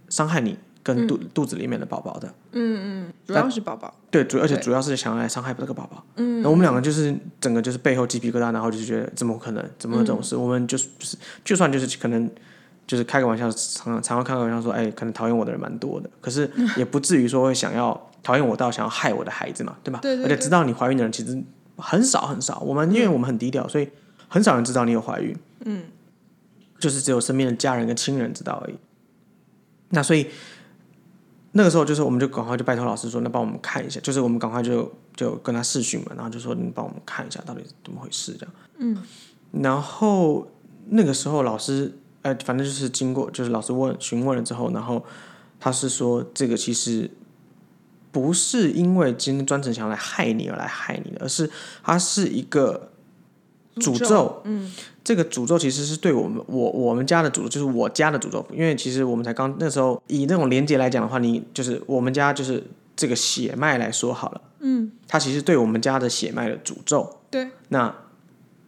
[0.10, 2.28] 伤害你跟肚、肚子里面的宝宝的。
[2.54, 6.04] 嗯嗯主要是宝宝，对，主而且主要是想要来伤害这个宝宝。
[6.18, 9.66] 嗯，那我们两个就是整个就是背后鸡皮疙瘩，然后就是觉得怎么可能？
[9.80, 10.36] 怎么这种事？
[10.36, 12.30] 我们就是就是就算就是可能
[12.86, 20.00] 就是开个玩笑，常常常开个玩笑说，哎，可能讨厌我的人蛮多的，可是也不至于说会想要讨厌我到想要害我的孩子嘛，对吧？
[20.04, 21.42] 对对而且知道你怀孕的人其实
[21.78, 23.88] 很少很少，我们因为我们很低调，所以
[24.28, 25.34] 很少人知道你有怀孕。
[25.64, 25.84] 嗯，
[26.82, 28.76] 就是只有身边的家人跟亲人知道而已。
[29.92, 30.28] 那所以
[31.54, 38.56] 那个时候就是我们就赶快就拜托老师说，那帮我们看一下，就是我们赶快就就跟他视讯嘛，然后就说你帮我们看一下到底是怎么回事这样。
[38.80, 38.98] 嗯，
[39.52, 40.48] 然后
[40.90, 45.06] 那个时候老师呃，反正就是经过就是老师问询问了之后，然后
[45.60, 47.12] 他是说这个其实
[48.12, 51.50] 不是因为今天专程想要来害你而来害你的，而是
[51.84, 52.92] 它是一个
[53.76, 54.42] 诅咒。
[54.46, 54.72] 嗯，
[55.04, 58.46] 这个诅咒其实是对我们我我们家的诅咒，就是我家的诅咒。
[58.52, 62.64] 因为其实我们才刚那时候以那种连接来讲的话，你就是我们家就是
[62.96, 64.42] 这个血脉来说好了。
[64.60, 67.18] 嗯，它其实对我们家的血脉的诅咒。
[67.32, 67.94] 对，那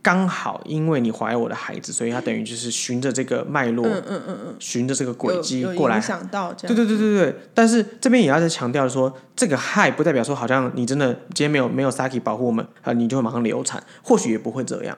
[0.02, 14.98] 刚好因为你怀我的孩子，所以他等于就是循着这个脉络，嗯嗯嗯嗯，循着这个轨迹过来影响到这对样，对对对对，但是这边也要再强调说，这个害不代表说好像你真的今天没有没有 Saki 保护我们，啊，你就会马上流产，或许也不会这样。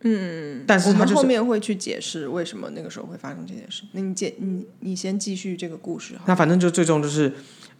[0.00, 3.82] 嗯，但是我们后他就是面会去解释为什么那个时候会发生这件事。
[3.92, 6.22] 那你解你你先继续这个故事哈。
[6.26, 7.32] 那反正就最终就是，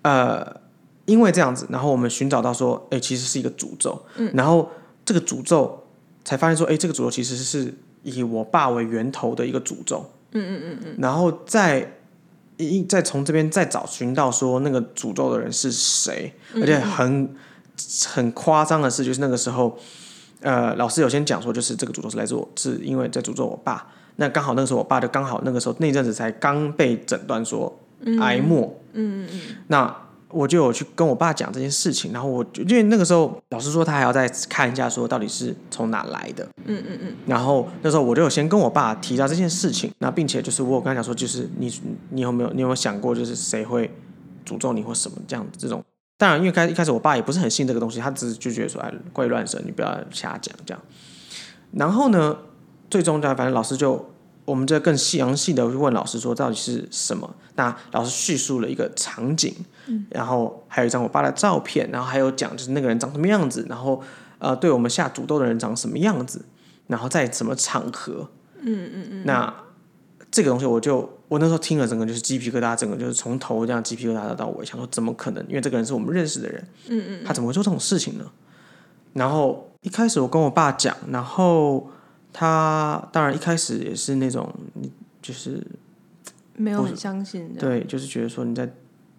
[0.02, 0.60] 呃，
[1.04, 4.70] 因为这样子，然后我们寻找到说，哎，其实是一个诅咒，嗯，然后
[5.04, 5.84] 这个诅咒
[6.24, 11.98] 才发现说，哎，这个诅咒其实是以我爸为源头的一个诅咒，嗯嗯嗯嗯，然后再
[12.56, 17.34] 一再从这边再找寻到说那个诅咒的人是谁，而且很
[18.06, 19.78] 很夸张的事，就是那个时候，
[20.40, 23.86] 呃，老师有先讲说，就是这个诅咒是来自我，是因为在诅咒我爸。
[24.16, 27.70] 那刚好那个时候，我爸就刚好那个时候那阵子才刚被诊断说
[28.20, 28.62] 癌末，
[28.94, 29.94] 嗯嗯嗯，那
[30.30, 41.72] 我就有去跟我爸讲这件事情，然后我就因为那个时候老师说他还要再看一下，说到底是从哪来的，嗯嗯嗯，然后那时候我就有先跟我爸提到这件事情，那并且就是我有跟他讲说，就是你
[42.10, 43.90] 你有没有你有没有想过，就是谁会
[44.46, 45.84] 诅咒你或什么这样子这种。
[46.18, 50.82] 当然，因为开一开始我爸也不是很信这个东西，他只是就觉得说，哎，怪乱神，你不要瞎讲这样。
[51.72, 52.36] 然后呢，
[52.88, 54.14] 最终呢，反正老师就
[54.46, 57.34] 我们这更详细的问老师说到底是什么。
[57.56, 59.54] 那老师叙述了一个场景，
[59.86, 64.02] 嗯然后还有一张我爸的照片，然后还有讲就是那个人长什么样子，然后
[64.38, 66.44] 呃对我们下诅咒的人长什么样子，
[66.86, 68.30] 然后在什么场合。
[68.60, 69.22] 嗯嗯嗯。
[69.26, 69.52] 那
[70.30, 75.44] 这个东西我就我那时候听了整个就是鸡皮疙瘩，整个就是从头这样鸡皮疙瘩到尾，想说怎么可能？
[75.48, 78.30] 因为这个人是我们认识的人，嗯嗯，他怎么会做这种事情呢？
[79.12, 81.90] 然后一开始我跟我爸讲，然后
[82.32, 84.52] 他当然一开始也是那种，
[85.20, 85.60] 就是
[86.54, 87.52] 没有很相信。
[87.58, 88.70] 对，就是觉得说你在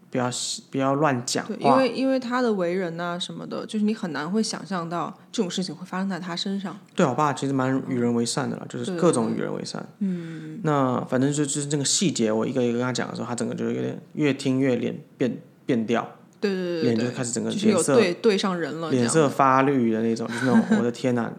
[0.09, 0.29] 不要
[0.71, 6.77] 不要乱讲对，因，为因为他的为人啊什么的，就是你很难会想象到这种事情会发生在他身上。
[6.95, 9.85] 对我爸其实蛮与人为善的啦，就是各种与人为善。
[9.99, 21.31] 嗯，那反正就就是那个细节，我一个一个跟他讲的时候，他整个就有点越听越脸变变掉，对对对脸对脸，就开始整个脸色对对上人了，脸色发绿的那种，就是那种我的天呐，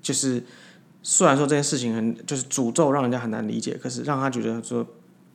[0.00, 0.42] 就是
[1.02, 4.86] 虽然说这件事情很就是诅咒让人家很难理解，可是让他觉得说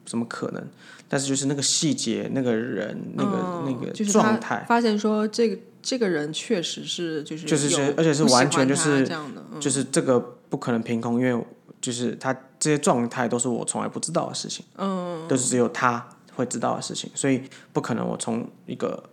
[0.05, 0.67] 怎么可能？
[1.13, 9.62] 但是就是那个细节、那个人、那个、嗯那个就是他状态，发现说这个这个人确实是就是就是是而且是完全就是这样的，嗯。
[9.62, 11.45] 就是这个不可能凭空，因为
[11.80, 16.04] 就是他这些状态都是我从来不知道的事情，嗯，都是只有他
[16.36, 19.04] 会知道的事情，所以不可能我从一个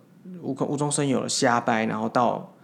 [0.41, 2.57] 无可无中生有的瞎掰，然后到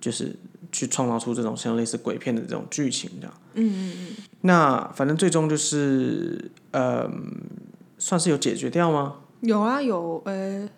[0.00, 0.34] 就是
[0.72, 4.16] 去创造出这种像类似鬼片的这种剧情这样，嗯嗯嗯。
[4.40, 7.08] 那反正最终就是呃，
[8.00, 9.14] 算是有解决掉吗？
[9.42, 10.68] 有啊有呃，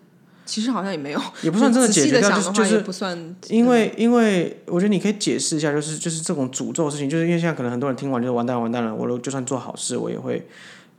[0.45, 10.47] 其实好像也没有，也不算真的解决掉，就是就是不算，因为因为我觉得你可以解释一下，就是就是这种诅咒的事情，就是因为现在可能很多人听完就是完蛋完蛋了，我就算做好事，我也会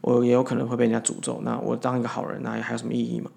[0.01, 1.41] 我也有可能会被人家诅咒。
[1.45, 3.31] 那我当一个好人，那还有什么意义吗？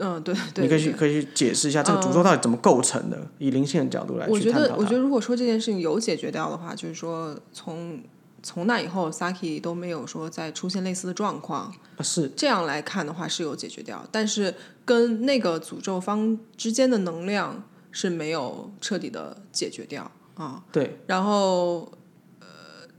[0.00, 4.76] 嗯对对，你可以去可以去解释一下这个诅咒到底怎么构成的，以灵性的角度来我觉得，去探讨它。
[4.76, 8.00] 我觉得如果说这件事情有解决掉的话，就是说从
[8.48, 11.70] 从那以后，Saki 都没有说再出现类似的状况。
[11.98, 20.64] 啊是这样来看的话是有解决掉，但是跟那个诅咒方之间的能量是没有彻底的解决掉啊。
[20.72, 21.92] 对，然后
[22.38, 22.46] 呃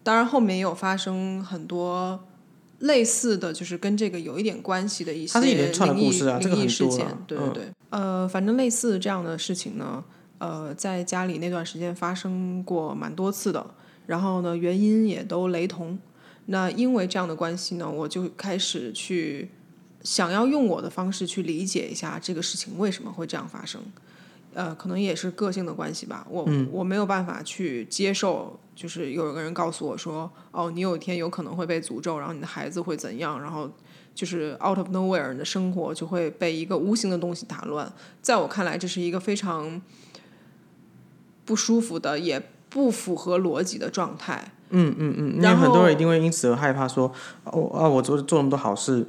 [0.03, 2.19] 当然后面也有发生很多
[2.79, 7.71] 类似的就是跟这个有一点关系的一些它是一连串的灵异故事啊这个灵异事件很多对对对。
[7.89, 10.03] 呃，反正类似这样的事情呢，
[10.37, 13.65] 呃，在家里那段时间发生过蛮多次的，
[14.09, 15.99] 然后呢，原因也都雷同。
[16.47, 19.47] 那因为这样的关系呢，我就开始去
[20.01, 23.79] 想要用我的方式去理解一下这个事情为什么会这样发生。
[24.55, 33.69] 呃，可能也是个性的关系吧，我、我没有办法去接受，就是有一个人告诉我说，哦，你有一天有可能会被诅咒，然后你的孩子会怎样，然后
[34.15, 37.93] 就是 out of nowhere，你的生活就会被一个无形的东西打乱。
[38.23, 39.79] 在我看来，这是一个非常
[41.45, 44.51] 不舒服的，也不符合逻辑的状态。
[44.71, 47.11] 嗯嗯嗯，因为然后很多人一定会因此而害怕说，
[47.45, 49.03] 哦啊，我做做那么多好事，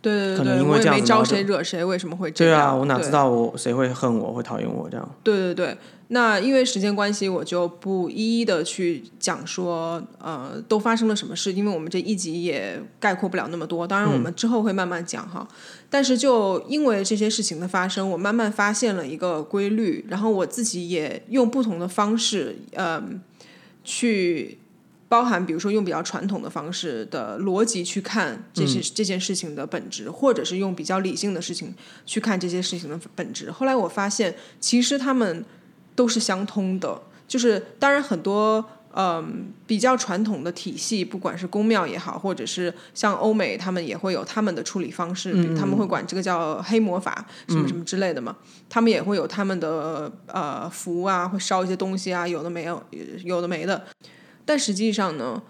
[0.00, 2.62] 对对对对，可能因为我也没招谁惹谁，为什么会这样对？
[2.62, 5.08] 啊，我哪知道我谁会恨我，会讨厌我这样？
[5.22, 5.76] 对对对，
[6.08, 13.86] 那因为时间关系，我就不一一的去讲说，呃，都发生了什么事，因为我们这一集也概括不了那么多。
[13.86, 15.46] 当然，我们之后会慢慢讲哈。
[15.90, 23.20] 但是就因为这些事情的发生，我慢慢发现了一个规律，然后我自己也用不同的方式，嗯、
[23.82, 24.58] 去。
[25.08, 33.50] 包含比如说用比较传统的方式的逻辑去看这些、这件事情的本质，或者是用比较理性的事情去看这些事情的本质。
[33.50, 35.44] 后来我发现，其实他们
[35.94, 48.36] 都是相通的，就是当然很多嗯比较传统的体系，不管是宫庙也好，或者是像欧美，他们也会有他们的处理方式，比他们会管这个叫黑魔法什么什么之类的嘛，
[48.68, 52.82] 他们也会有他们的呃符啊，会烧一些东西啊，有的没有，
[53.24, 53.82] 有的没的。
[54.48, 55.42] 但实际上呢，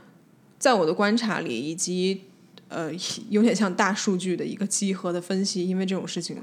[0.59, 2.23] 在我的观察里，以及
[2.67, 2.91] 呃
[3.31, 6.37] 有点像大数据的一个集合的分析，因为这种事情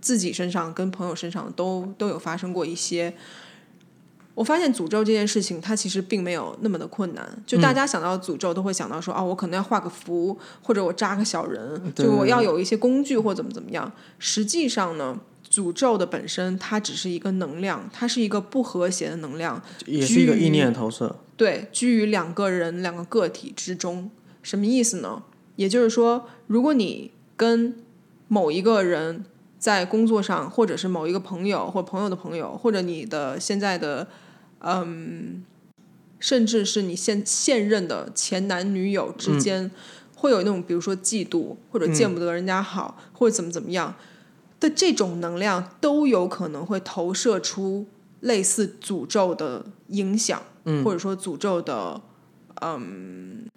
[0.00, 3.12] 自己身上跟朋友身上都都有发生过一些。
[4.36, 7.42] 我发现诅咒这件事情，它其实并没有那么的困难。
[7.44, 13.92] 就大家想到诅咒，都会想到说，哦，我可能要画个符，或者我扎个小人，就我要有一些工具或怎么怎么样。
[14.20, 15.18] 实际上呢，
[15.50, 21.16] 诅咒的本身它只是一个能量，它是一个不和谐的能量，也是一个意念投射。
[21.36, 24.10] 对，居于两个人、两个个体之中，
[24.42, 25.24] 什么意思呢？
[25.56, 27.74] 也就是说，如果你跟
[28.28, 29.24] 某一个人
[29.58, 34.06] 在工作上，或者是某一个朋友或朋友的朋友，或者你的现在的，
[34.60, 35.44] 嗯，
[36.18, 39.70] 甚至是你现现任的前男女友之间，
[40.14, 43.94] 会有那种比如说嫉妒，或者见不得人家好，或者怎么怎么样
[44.60, 47.86] 的这种能量，都有可能会投射出
[48.20, 50.40] 类似诅咒的影响。
[50.84, 51.98] 或者说诅咒的
[52.60, 53.48] 嗯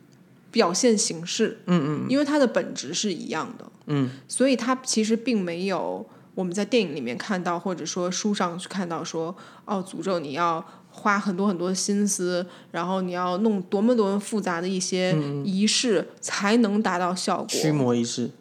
[0.49, 9.35] 表现形式，嗯嗯，因为它的本质是一样的，嗯，所以它其实并没有我们在电影里面看到，或者说书上去看到说，
[9.65, 15.13] 哦，诅咒你要花很多很多的心思，然后你要弄多么多么复杂的一些
[15.43, 18.31] 仪式才能达到效果，驱魔仪式，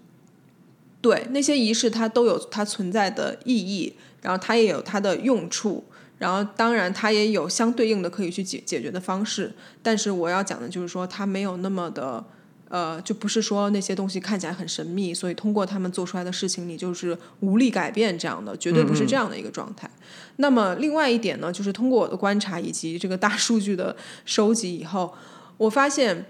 [1.03, 5.85] 对，那些仪式它都有它存在的意义，然后它也有它的用处，
[6.19, 9.53] 然后当然它也有相对应的可以去解解决的方式。
[9.83, 12.25] 但是我要讲的就是说，它没有那么的，
[12.69, 19.91] 呃，就不是说那些东西看起来很神秘，所以通过他们做出来的事情，你就是无力改变这样的，绝对不是这样的一个状态。
[20.37, 25.12] 那么另外一点呢，就是通过我的观察以及这个大数据的收集以后，
[25.59, 26.27] 我发现，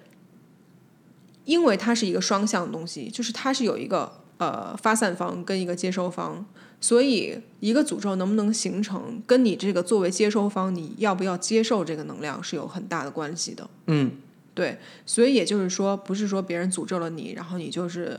[1.45, 6.45] 因为它是一个双向的东西，就是它是有一个呃发散方跟一个接收方，
[6.81, 13.69] 所以一个诅咒能不能形成，跟你这个作为接收方，你要不要接受这个能量是有很大的关系的。
[13.87, 14.11] 嗯，
[14.55, 18.19] 对，所以也就是说，不是说别人诅咒了你，然后你就是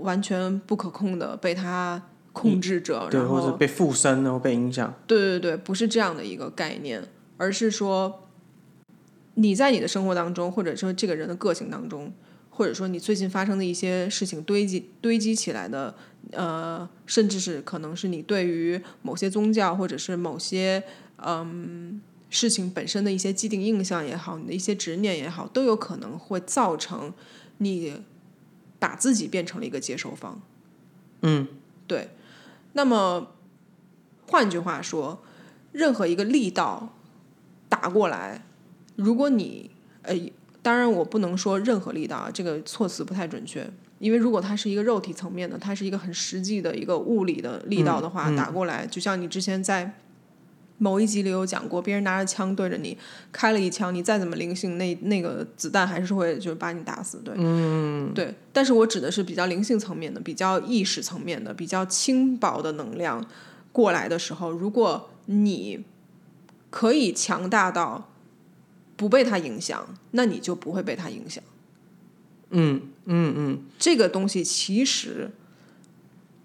[0.00, 4.92] 完全不可控的被他控制着，对，然后或者被附身，然后被影响。
[5.06, 7.02] 对对对，不是这样的一个概念，
[7.36, 8.28] 而是说
[9.34, 12.12] 你在你的生活当中，或者说这个人的个性当中，
[12.56, 15.92] 或者说你最近发生的一些事情堆积堆积起来的，
[16.30, 20.80] 呃，甚至是可能是你对于某些宗教或者是某些
[21.16, 27.12] 嗯事情本身的一些既定印象也好，你的一些执念也好，都有可能会造成
[27.58, 28.02] 你
[28.78, 30.40] 把自己变成了一个接收方。
[31.22, 31.48] 嗯，
[31.88, 32.10] 对。
[32.74, 33.32] 那么
[34.28, 35.22] 换句话说，
[35.72, 36.94] 任何一个力道
[37.68, 38.44] 打过来，
[38.94, 39.70] 如果你
[40.02, 40.14] 呃，
[40.64, 43.64] 当然我不能说任何力道啊，这个措辞不太准确，
[44.00, 49.94] 因为如果它是一个肉体层面的，它是一个很实际的一个物理的力道的话，打过来，就像你之前在。
[50.76, 52.98] 某一集里有讲过，别人拿着枪对着你
[53.30, 58.34] 开了一枪，你再怎么灵性，那那个子弹还是会就是把你打死，对，嗯，对。
[58.52, 63.24] 但是我指的是比较灵性层面的、比较意识层面的、比较轻薄的能量
[63.70, 65.84] 过来的时候，如果你
[66.70, 68.10] 可以强大到
[68.96, 71.42] 不被它影响，那你就不会被它影响。
[72.50, 75.30] 嗯嗯嗯，这个东西其实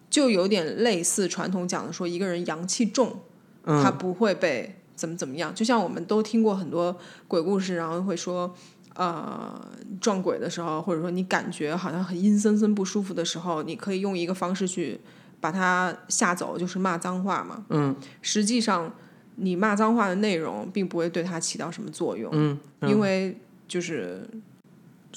[0.10, 3.20] 就有点类似传统讲的说，一个人阳气重，
[3.64, 5.54] 嗯他不会被怎么怎么样。
[5.54, 6.98] 就像我们都听过很多
[7.28, 8.56] 鬼故事，然后会说，
[8.96, 9.64] 呃，
[10.02, 15.00] 撞鬼的时候，或者说你感觉好像很阴森森不舒服的时候，你可以用一个方式去
[15.40, 17.66] 把他吓走，就是骂脏话嘛。
[17.70, 18.92] 嗯，实际上
[19.40, 23.38] 你骂脏话的内容并不会对他起到什么作用，嗯，因为
[23.68, 24.28] 就是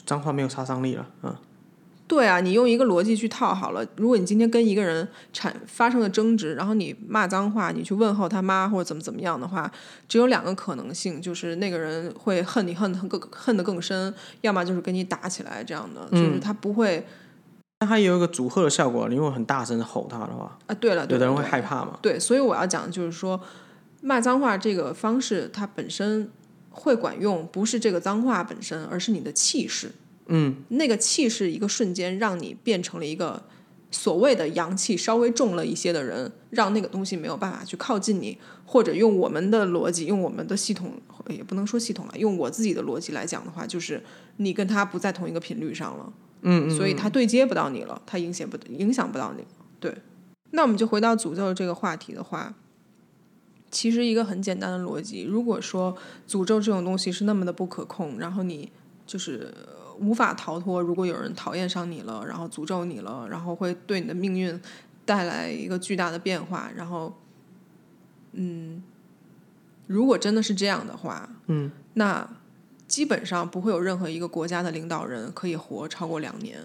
[0.06, 1.34] 脏话没有杀伤力了，嗯
[2.08, 3.82] 对啊，你用一个逻辑去套好了。
[3.96, 9.70] 如果你今天跟一个人产发生了争执，然后你骂脏话，你去问候他妈或者怎么怎么样的话，
[10.06, 14.12] 只有两个可能性，就是那个人会恨你恨得更恨得更深，
[14.42, 17.06] 要么就是跟你打起来这样的，就是他不会
[17.78, 20.74] 但它也有一个阻吓的效果，你如果很大声的吼他的话，啊。
[20.74, 21.98] 对了，对有的人会害怕嘛。
[22.02, 23.40] 对，所以我要讲的就是说，
[24.02, 26.30] 骂脏话这个方式它本身
[26.68, 29.92] 会管用，不是这个脏话本身，而是你的气势。
[30.26, 33.42] 嗯，那个气势一个瞬间让你变成了一个
[33.90, 40.92] 所谓的阳气稍微重了一些的人，让那个东西没有办法去靠近你，或者用我们的逻辑，用我们的系统，
[41.28, 44.02] 也不能说系统了，用我自己的逻辑来讲的话，就是
[44.36, 46.12] 你跟他不在同一个频率上了。
[46.42, 49.44] 嗯嗯，所以他对接不到你了，他影响不影响不到你。
[49.78, 49.94] 对，
[50.50, 52.54] 那我们就回到诅咒这个话题的话，
[53.72, 55.96] 其实一个很简单的逻辑，如果说
[56.28, 58.70] 诅咒这种东西是那么的不可控，然后你
[59.06, 64.60] 就是呃无法逃脱，如果有人讨厌上你了，然后诅咒你了，然后会对你的命运
[65.06, 67.18] 带来一个巨大的变化，然后，
[68.32, 68.82] 嗯，
[69.86, 72.28] 如果真的是这样的话，嗯，那
[72.86, 76.60] 基本上不会有任何一个国家的领导人可以活超过两年，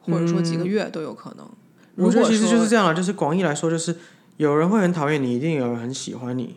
[0.00, 1.48] 或者说几个月都有可能。
[1.94, 3.96] 如果我觉得其实就是这样了，就是广义来说，就是
[4.36, 6.56] 有人会很讨厌你，一定有人很喜欢你。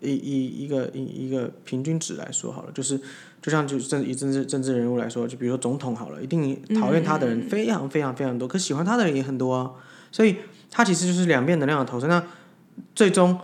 [0.00, 2.96] 一一一个一一个平均值来说好了，就是
[3.42, 9.72] 就像就政以政治政治人物来说，就比如说总统好了，一定讨厌他的人非常非常非常多，可喜欢他的人也很多啊。
[10.12, 10.36] 所以
[10.70, 12.06] 他其实就是两面能量的投射。
[12.06, 12.24] 那
[12.94, 13.40] 最终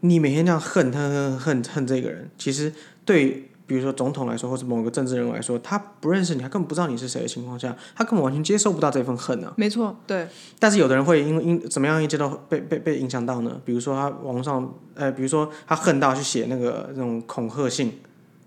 [0.00, 2.72] 你每天这样恨恨恨恨恨这个人，其实
[3.04, 9.52] 对比如说总统来说，或者某个政治人物来说，他不认识你，他根本不知道你是谁的情况下，他根本完全接受不到这份恨啊。
[9.56, 10.26] 没错，对，
[10.58, 13.60] 但是有的人会因为因怎么样一接到被被被影响到呢？
[13.64, 18.00] 比如说他网上呃，比如说他恨到去写那个那种恐吓信，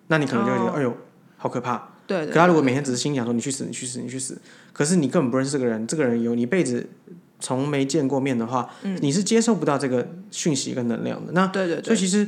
[0.07, 0.93] 那你可能就会觉得、哦哎呦
[1.37, 1.91] 好可怕。
[2.05, 2.33] 对对。
[2.33, 4.37] 可他如果每天只是心想说你去死你去死你去死，
[4.73, 6.85] 可是你根本不认识这个人，这个人有你一辈子
[7.39, 8.69] 从没见过面的话，
[8.99, 11.31] 你是接受不到这个讯息跟能量的。
[11.31, 12.27] 那对对对，所以其实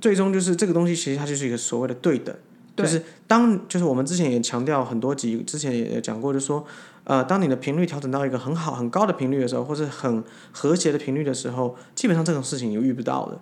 [0.00, 2.34] 最终就是这个东西，其实它就是一个所谓的对等，
[2.76, 6.64] 对就是当就是我们之前也强调很多集，之前也讲过，就是说，
[7.04, 10.22] 呃，当你的频率调整到一个很好很高的频率的时候，或是很
[10.52, 13.40] 和谐的频率的时候，基本上这种事情你遇不到的。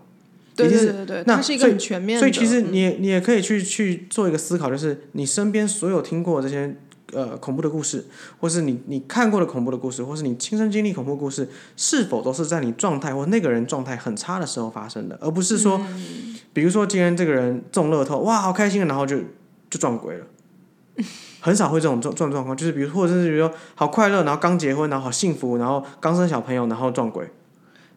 [0.57, 2.20] 对对对对，那它是一个很全面的。
[2.20, 6.76] 所以其实嗯你也你也可以去去做一个思考，就是你身边所有听过这些
[7.12, 8.06] 呃恐怖的故事，
[8.40, 19.18] 或是你你看过的恐怖的故事，或是你亲身经历恐怖故事，是否都是在你状态或那个人状态很差的时候发生的，而不是说，嗯比如说今天这个人中乐透，哇，好开心，然后就
[19.70, 20.26] 就撞鬼了。
[21.40, 27.30] 很少会这种状状状况，就是比如或者是比如说好快乐，然后刚结婚，然后好幸福，然后刚生小朋友，然后撞鬼，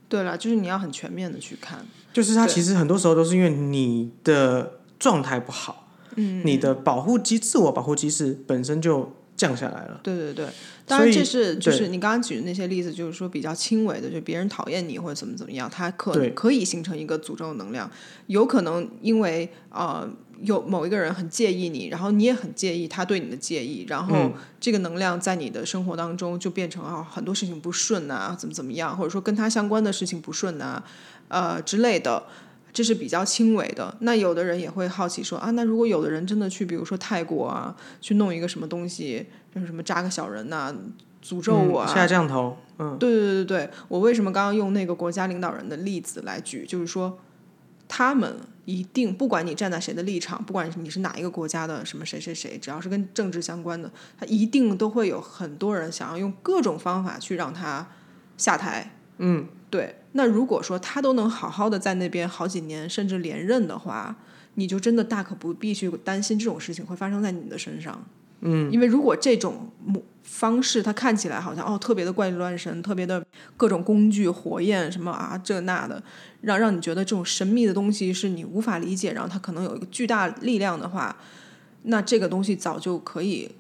[0.07, 1.79] 对了，就是你要很全面的去看。
[2.13, 5.80] 就是他其实很多时候都是因为你的状态不好，
[6.15, 9.99] 嗯，你的保护机自我保护机制本身就降下来了。
[10.03, 10.45] 对对对，
[10.85, 16.29] 当然这是就是你刚刚举的那些例子，就是说比较轻微的，就别人讨厌你或者怎么怎么样，它可对。
[16.31, 17.89] 可以形成一个诅咒能量，
[18.27, 20.07] 有可能因为呃
[20.43, 24.33] 有某一个人很介意你，然后你也很介意他对你的介意，然后嗯。
[24.59, 30.83] 这个能量在你的生活当中就变成啊很多事情不顺呐、怎么怎么样，或者说跟他相关的事情不顺呐、
[31.29, 32.23] 呃之类的。
[32.73, 40.73] 这是比较轻微的，那有的人也会好奇说啊，那如果有的人真的去，比如说泰国啊，去弄一个什么东西，就是什么扎个小人呐、
[41.23, 47.19] 诅咒我啊，嗯下降头，嗯，对对对对对，我为什么刚刚用那个国家领导人的例子来举，就是说，
[47.87, 57.87] 他们一定不管你站在谁的立场，不管你是哪一个国家的什么谁谁谁，只要是跟政治相关的，他一定都会有很多人想要用各种方法去让他
[58.37, 58.95] 下台。
[59.17, 59.97] 嗯，对。
[60.13, 64.15] 那如果说他都能好好的在那边好几年，甚至连任的话，
[64.55, 68.03] 你就真的大可不必去担心这种事情会发生在你的身上。
[68.41, 73.23] 嗯，因为如果这种模方式，它看起来好像哦特别的怪力乱神，特别的
[73.55, 76.01] 各种工具、火焰什么啊这那的，
[76.41, 81.15] 让让你觉得这种神秘的东西是你无法理解，然后它可能有一个巨大力量的话，
[81.83, 83.51] 那这个东西早就可以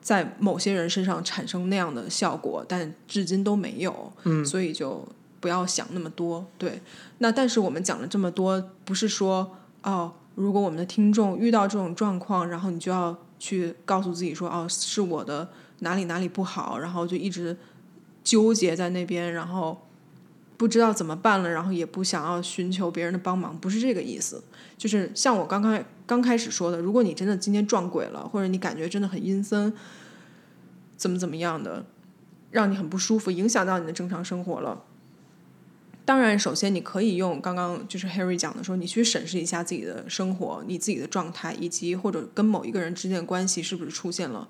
[0.00, 4.12] 在某些人身上产生那样的效果，但至今都没有。
[4.24, 5.06] 嗯，所以就
[5.46, 6.44] 不要想那么多。
[6.58, 6.82] 对，
[7.18, 10.12] 那但是我们讲了这么多，不是说哦。
[10.34, 17.56] 如果我们的听众遇到这种状况，然后你就要去告诉自己说，哦，是我的哪里哪里不好，然后就一直
[18.22, 19.86] 纠结在那边，然后
[20.58, 24.44] 不知道怎么办了，然后也不想要寻求别人的帮忙，不是这个意思。
[24.76, 29.72] 就是像我刚刚刚开始说的，如果你真的今天撞鬼了，或者你感觉真的很阴森，
[30.98, 31.86] 怎么怎么样的，
[32.50, 34.82] 让你很不舒服，影响到你的正常生活了。
[36.06, 44.48] 当然，首先你可以用刚刚就是 Harry 讲的说，你去审视一下自己的生活，你自己的状态，以及或者跟某一个人之间的关系是不是出现了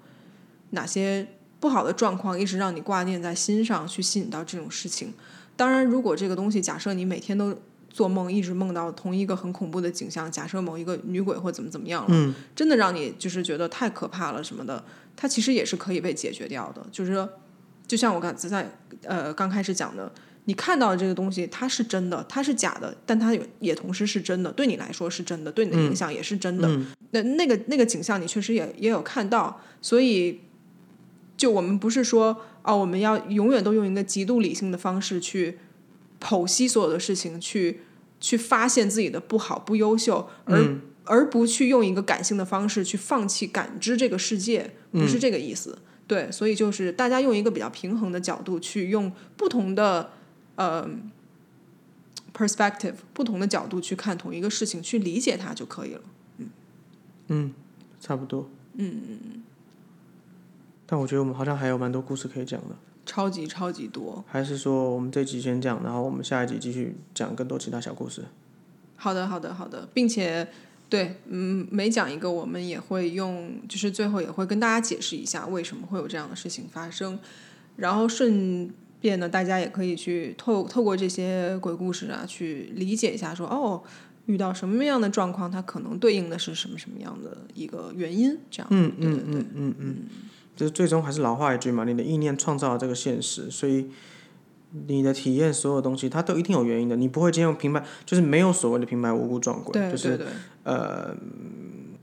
[0.72, 1.26] 哪些
[1.58, 5.14] 不好的状况，一直让你挂念在心上，去吸引到这种事情。
[5.56, 7.56] 当然，如果这个东西假设你每天都
[7.88, 14.84] 做梦，一直梦到同一个很恐怖的景象，假设某一个女鬼或怎么怎么样了，真的让你就是觉得太可怕了什么的，
[15.16, 16.86] 它其实也是可以被解决掉的。
[16.92, 17.26] 就是说，
[17.86, 18.70] 就像我刚才在
[19.04, 20.12] 呃刚开始讲的。
[20.48, 24.52] 你看到的这个东西，它是真的，它是假的，但它也同时是真的。
[24.52, 26.70] 对你来说是真的，对你的影响也是真的。
[27.10, 29.60] 那那个那个景象，你确实也也有看到。
[29.82, 30.42] 所以，
[31.36, 35.58] 就我们不是说哦，我们要永远都用一个极度理性的方式去
[36.20, 37.80] 剖析所有的事情，去
[38.20, 45.76] 去发现自己的不好、不优秀，而而不去用一个感性的方式去放弃感知这个世界，不是这个意思。
[46.06, 50.12] 对，所以就是大家用一个比较平衡的角度去用不同的。
[50.56, 50.88] 呃
[52.34, 56.00] ，perspective 不同的角度去看同一个事情，去理解它就可以了。
[56.38, 56.48] 嗯
[57.28, 57.52] 嗯，
[58.00, 58.50] 差不多。
[58.74, 59.42] 嗯嗯嗯。
[60.86, 62.76] 但我觉得我们好像还有蛮多故事可以讲的。
[63.04, 64.24] 超级超级多。
[64.26, 68.24] 还是说我们这集先讲，然后我们下一集继续讲更多其他小故事。
[68.96, 70.48] 好的好的好的，并且
[70.88, 77.18] 对，嗯，每讲一个，我们也会用，就是最后也会跟大家解释一下为什么会有这样的事情发生，
[77.76, 78.70] 然后顺。
[79.00, 83.82] 变得，大家也可以去透透过这些鬼故事啊，去理解一下，说哦，
[84.26, 88.66] 遇到什么样的状况，它可能对应的是什么什么样的一个原因，这样。
[88.70, 89.96] 嗯嗯嗯嗯嗯，
[90.56, 93.88] 就是最终还是老话一句嘛，你的意念创造了这个现实，所以
[94.88, 100.18] 你的体验所有东西，它都一定有原因的，你不会今天用平白，就是没有所谓的平白无故撞鬼，就是
[100.64, 101.14] 呃，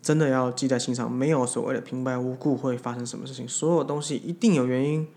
[0.02, 5.08] 真的要记在心上，没有所谓的平白无故会发生什么事情，所有东西一定有原因。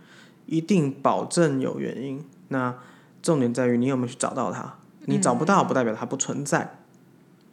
[0.47, 2.25] 一定保证有原因。
[2.49, 2.75] 那
[3.23, 4.77] 重点在于你有没有去找到它。
[5.09, 6.79] 你找不到不代表它不存在。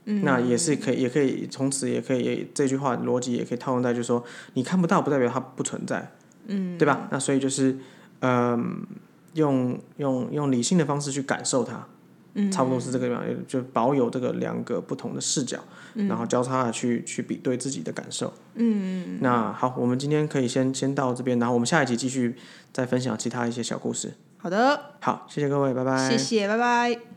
[0.05, 4.23] 那也是可以，也可以从此也可以这句话逻辑也可以套用在，就是说
[4.53, 6.11] 你看不到不代表它不存在。
[6.47, 6.77] 嗯。
[6.77, 7.07] 对吧？
[7.11, 7.77] 那所以就是
[8.19, 8.85] 嗯，
[9.33, 11.87] 用用用理性的方式去感受它。
[12.33, 12.51] 嗯。
[12.51, 15.59] 差不多是这个样，就保有这个两个不同的视角，
[15.93, 18.33] 然后交叉的去去比对自己的感受。
[18.55, 19.19] 嗯。
[19.21, 22.35] 那好，我们今天可以先先到这边，然后我们下一集继续。
[22.73, 24.15] 再分享其他一些小故事。
[24.37, 26.09] 好的，好，谢谢各位，拜拜。
[26.09, 27.12] 谢谢，拜拜。